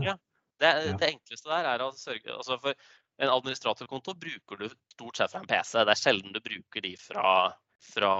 Ja, 0.00 0.16
det, 0.60 0.70
det, 1.00 1.10
enkleste 1.10 1.50
der 1.50 1.68
er 1.68 1.84
å 1.84 1.90
sørge 1.96 2.32
altså 2.34 2.56
For 2.60 2.76
en 3.20 3.32
administratorkonto 3.32 4.14
bruker 4.16 4.60
du 4.60 4.68
stort 4.94 5.20
sett 5.20 5.32
fra 5.32 5.42
en 5.42 5.48
PC. 5.48 5.82
Det 5.84 5.92
er 5.92 6.00
sjelden 6.00 6.32
du 6.32 6.40
bruker 6.40 6.84
de 6.84 6.94
fra, 7.00 7.32
fra 7.92 8.12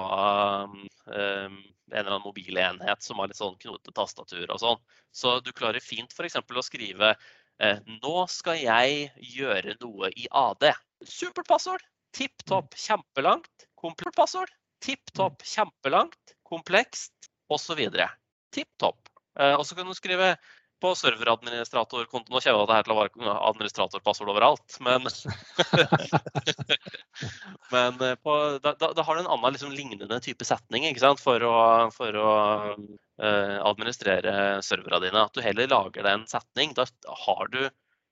um, 0.68 0.76
en 1.08 1.54
eller 1.94 2.10
annen 2.10 2.26
mobilenhet 2.26 3.04
som 3.04 3.20
har 3.22 3.30
litt 3.30 3.40
sånn 3.40 3.56
knotete 3.62 3.94
tastatur 3.96 4.44
og 4.52 4.60
sånn. 4.60 4.82
Så 5.16 5.38
du 5.44 5.54
klarer 5.56 5.80
fint 5.84 6.12
f.eks. 6.12 6.36
å 6.36 6.66
skrive 6.66 7.14
eh, 7.14 7.80
Nå 8.04 8.26
skal 8.28 8.60
jeg 8.60 9.08
gjøre 9.38 9.78
noe 9.80 10.12
i 10.12 10.28
AD. 10.28 10.68
Supert 11.08 11.48
passord! 11.48 11.84
Tipp 12.12 12.44
topp, 12.44 12.76
kjempelangt. 12.76 13.68
Komplett 13.80 14.16
passord. 14.16 14.52
Tipp 14.84 15.12
topp, 15.16 15.44
kjempelangt, 15.46 16.34
komplekst 16.50 17.30
osv. 17.50 17.80
Tipp 18.54 18.68
topp. 18.78 19.10
Eh, 19.38 19.54
og 19.54 19.66
så 19.66 19.76
kan 19.78 19.86
du 19.86 19.94
skrive 19.94 20.34
på 20.80 20.94
serveradministratorkontoen. 20.96 22.32
Nå 22.32 22.40
kjenne 22.40 22.62
at 22.62 22.70
det 22.70 22.76
her 22.78 22.86
til 22.86 22.94
å 22.94 23.00
være 23.02 23.34
administratorpassord 23.50 24.30
overalt, 24.32 24.78
men, 24.80 25.04
men 27.74 28.00
eh, 28.06 28.16
på, 28.16 28.36
da, 28.64 28.72
da, 28.80 29.04
har 29.04 29.18
du 29.18 29.22
en 29.22 29.32
annen 29.36 29.56
liksom, 29.56 29.74
lignende 29.76 30.20
type 30.24 30.46
setning 30.48 30.88
for 31.20 31.44
å, 31.44 31.56
for 31.92 32.16
å 32.16 32.30
uh, 32.72 33.58
administrere 33.68 34.62
serverne 34.64 35.04
dine. 35.04 35.26
At 35.26 35.36
du 35.36 35.44
heller 35.44 35.68
lager 35.68 36.06
deg 36.06 36.14
en 36.14 36.28
setning. 36.30 36.72
Da 36.78 36.88
har 37.26 37.52
du 37.52 37.66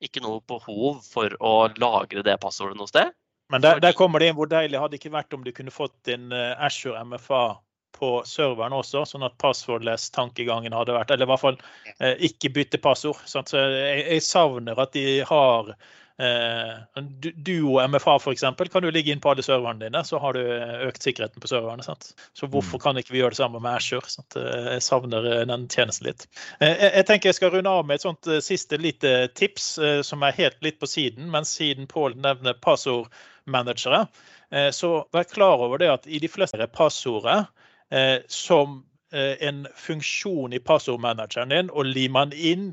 ikke 0.04 0.22
noe 0.22 0.44
behov 0.46 1.00
for 1.08 1.32
å 1.40 1.54
lagre 1.80 2.22
det 2.22 2.36
passordet 2.42 2.76
noe 2.78 2.90
sted. 2.90 3.16
Men 3.48 3.64
der, 3.64 3.80
der 3.80 3.96
kommer 3.96 4.20
det 4.20 4.28
inn 4.28 4.36
hvor 4.36 4.50
deilig 4.50 4.76
hadde 4.76 4.92
det 4.92 5.00
ikke 5.00 5.16
vært 5.16 5.32
om 5.32 5.40
du 5.40 5.54
kunne 5.56 5.72
fått 5.72 5.96
din 6.04 6.28
Ashore 6.36 7.00
MFA 7.08 7.56
på 7.96 8.22
serveren 8.28 8.76
også, 8.76 9.04
sånn 9.08 9.26
at 9.26 9.36
passwordless-tankegangen 9.42 10.76
hadde 10.76 10.96
vært 10.96 11.14
Eller 11.14 11.28
i 11.28 11.32
hvert 11.32 11.44
fall 11.44 11.60
eh, 11.98 12.18
ikke 12.28 12.52
bytte 12.54 12.80
passord. 12.82 13.20
Sant? 13.26 13.52
Så 13.52 13.62
jeg, 13.62 14.04
jeg, 14.04 14.26
savner 14.26 14.78
at 14.80 14.92
de 14.94 15.06
har 15.28 15.72
eh, 16.18 17.02
Duo 17.34 17.78
MFA 17.88 18.16
f.eks. 18.16 18.44
kan 18.72 18.82
du 18.82 18.90
ligge 18.90 19.12
inn 19.12 19.20
på 19.20 19.30
alle 19.32 19.42
serverne 19.42 19.84
dine, 19.84 20.02
så 20.04 20.20
har 20.22 20.36
du 20.36 20.42
eh, 20.42 20.86
økt 20.88 21.02
sikkerheten 21.02 21.42
på 21.42 21.50
serverne. 21.50 21.84
Sant? 21.86 22.12
Så 22.38 22.46
hvorfor 22.46 22.78
mm. 22.78 22.84
kan 22.84 23.00
ikke 23.00 23.14
vi 23.14 23.22
gjøre 23.22 23.34
det 23.36 23.40
samme 23.40 23.62
med 23.62 23.74
Ashore? 23.74 24.10
Sant? 24.12 24.36
Eh, 24.38 24.72
jeg 24.76 24.86
savner 24.86 25.26
eh, 25.32 25.44
den 25.48 25.68
tjenesten 25.72 26.10
litt. 26.10 26.26
Jeg, 26.60 26.76
jeg, 26.82 27.06
tenker 27.08 27.32
jeg 27.32 27.40
skal 27.40 27.54
runde 27.54 27.74
av 27.80 27.86
med 27.86 27.98
et 27.98 28.06
sånt 28.06 28.32
siste 28.44 28.80
lite 28.80 29.14
tips 29.38 29.70
som 30.06 30.22
er 30.24 30.36
helt 30.38 30.58
litt 30.64 30.78
på 30.80 30.88
siden, 30.90 31.30
men 31.32 31.46
siden 31.48 31.88
Pål 31.88 32.18
nevner 32.20 32.56
passordmanagere, 32.62 34.06
så 34.72 34.90
vær 35.12 35.26
klar 35.28 35.60
over 35.60 35.80
det 35.80 35.90
at 35.92 36.06
i 36.08 36.20
de 36.22 36.28
fleste 36.30 36.66
passordet 36.72 37.42
eh, 37.42 37.66
som 38.28 38.82
eh, 39.12 39.48
en 39.48 39.66
funksjon 39.76 40.52
i 40.52 40.60
passordmanageren 40.60 41.54
din 41.54 41.70
og 41.70 41.88
limer 41.88 42.28
den 42.32 42.38
inn 42.38 42.66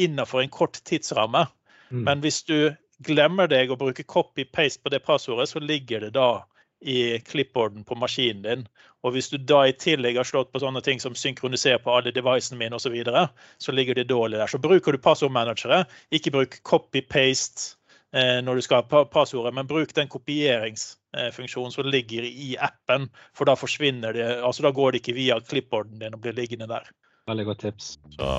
innenfor 0.00 0.42
en 0.42 0.52
kort 0.52 0.80
tidsramme. 0.88 1.46
Mm. 1.90 2.04
Men 2.06 2.24
hvis 2.24 2.42
du 2.48 2.72
glemmer 3.04 3.50
deg 3.50 3.72
å 3.72 3.78
bruke 3.78 4.06
copy-paste 4.06 4.82
på 4.82 4.92
det 4.92 5.02
passordet, 5.04 5.50
så 5.50 5.60
ligger 5.60 6.06
det 6.06 6.14
da 6.16 6.44
i 6.82 7.18
clipboarden 7.18 7.84
på 7.84 7.94
maskinen 7.94 8.42
din. 8.42 8.64
Og 9.02 9.14
hvis 9.14 9.30
du 9.30 9.38
da 9.38 9.64
i 9.66 9.74
tillegg 9.74 10.18
har 10.18 10.26
slått 10.26 10.52
på 10.52 10.62
sånne 10.62 10.82
ting 10.82 11.00
som 11.02 11.14
synkroniser 11.18 11.78
på 11.82 11.94
alle 11.94 12.14
devicene 12.14 12.58
mine 12.58 12.78
osv., 12.78 12.88
så, 12.88 12.94
videre, 12.94 13.26
så 13.58 13.74
ligger 13.74 13.98
det 13.98 14.08
dårlig 14.10 14.38
der. 14.38 14.50
Så 14.50 14.58
bruker 14.62 14.94
du 14.94 15.02
passordmanagere, 15.02 15.84
ikke 16.14 16.34
bruk 16.34 16.58
copy-paste 16.66 17.76
eh, 18.14 18.40
når 18.42 18.58
du 18.58 18.66
skal 18.66 18.82
ha 18.82 19.04
passordet, 19.10 19.54
men 19.54 19.70
bruk 19.70 19.94
den 19.94 20.10
kopieringsfunksjonen 20.10 21.01
funksjon 21.36 21.72
som 21.74 21.88
ligger 21.88 22.24
i 22.26 22.54
appen. 22.60 23.08
For 23.36 23.48
da 23.48 23.56
forsvinner 23.58 24.16
det, 24.16 24.28
altså 24.40 24.66
da 24.66 24.72
går 24.74 24.92
det 24.92 25.02
ikke 25.02 25.16
via 25.18 25.40
klippborden 25.40 26.00
din 26.00 26.16
og 26.16 26.22
blir 26.24 26.36
liggende 26.36 26.70
der. 26.70 26.88
Veldig 27.30 27.44
godt 27.46 27.60
tips. 27.66 27.98
Så, 28.16 28.30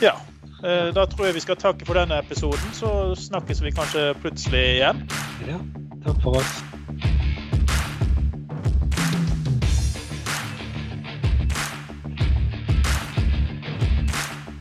ja. 0.00 0.14
Eh, 0.64 0.88
da 0.94 1.06
tror 1.06 1.26
jeg 1.26 1.36
vi 1.36 1.44
skal 1.44 1.58
takke 1.60 1.86
for 1.88 1.98
denne 1.98 2.20
episoden. 2.22 2.76
Så 2.76 2.90
snakkes 3.18 3.64
vi 3.64 3.74
kanskje 3.74 4.12
plutselig 4.22 4.62
igjen. 4.76 5.02
Ja. 5.48 5.58
Takk 6.06 6.22
for 6.24 6.40
oss. 6.40 6.81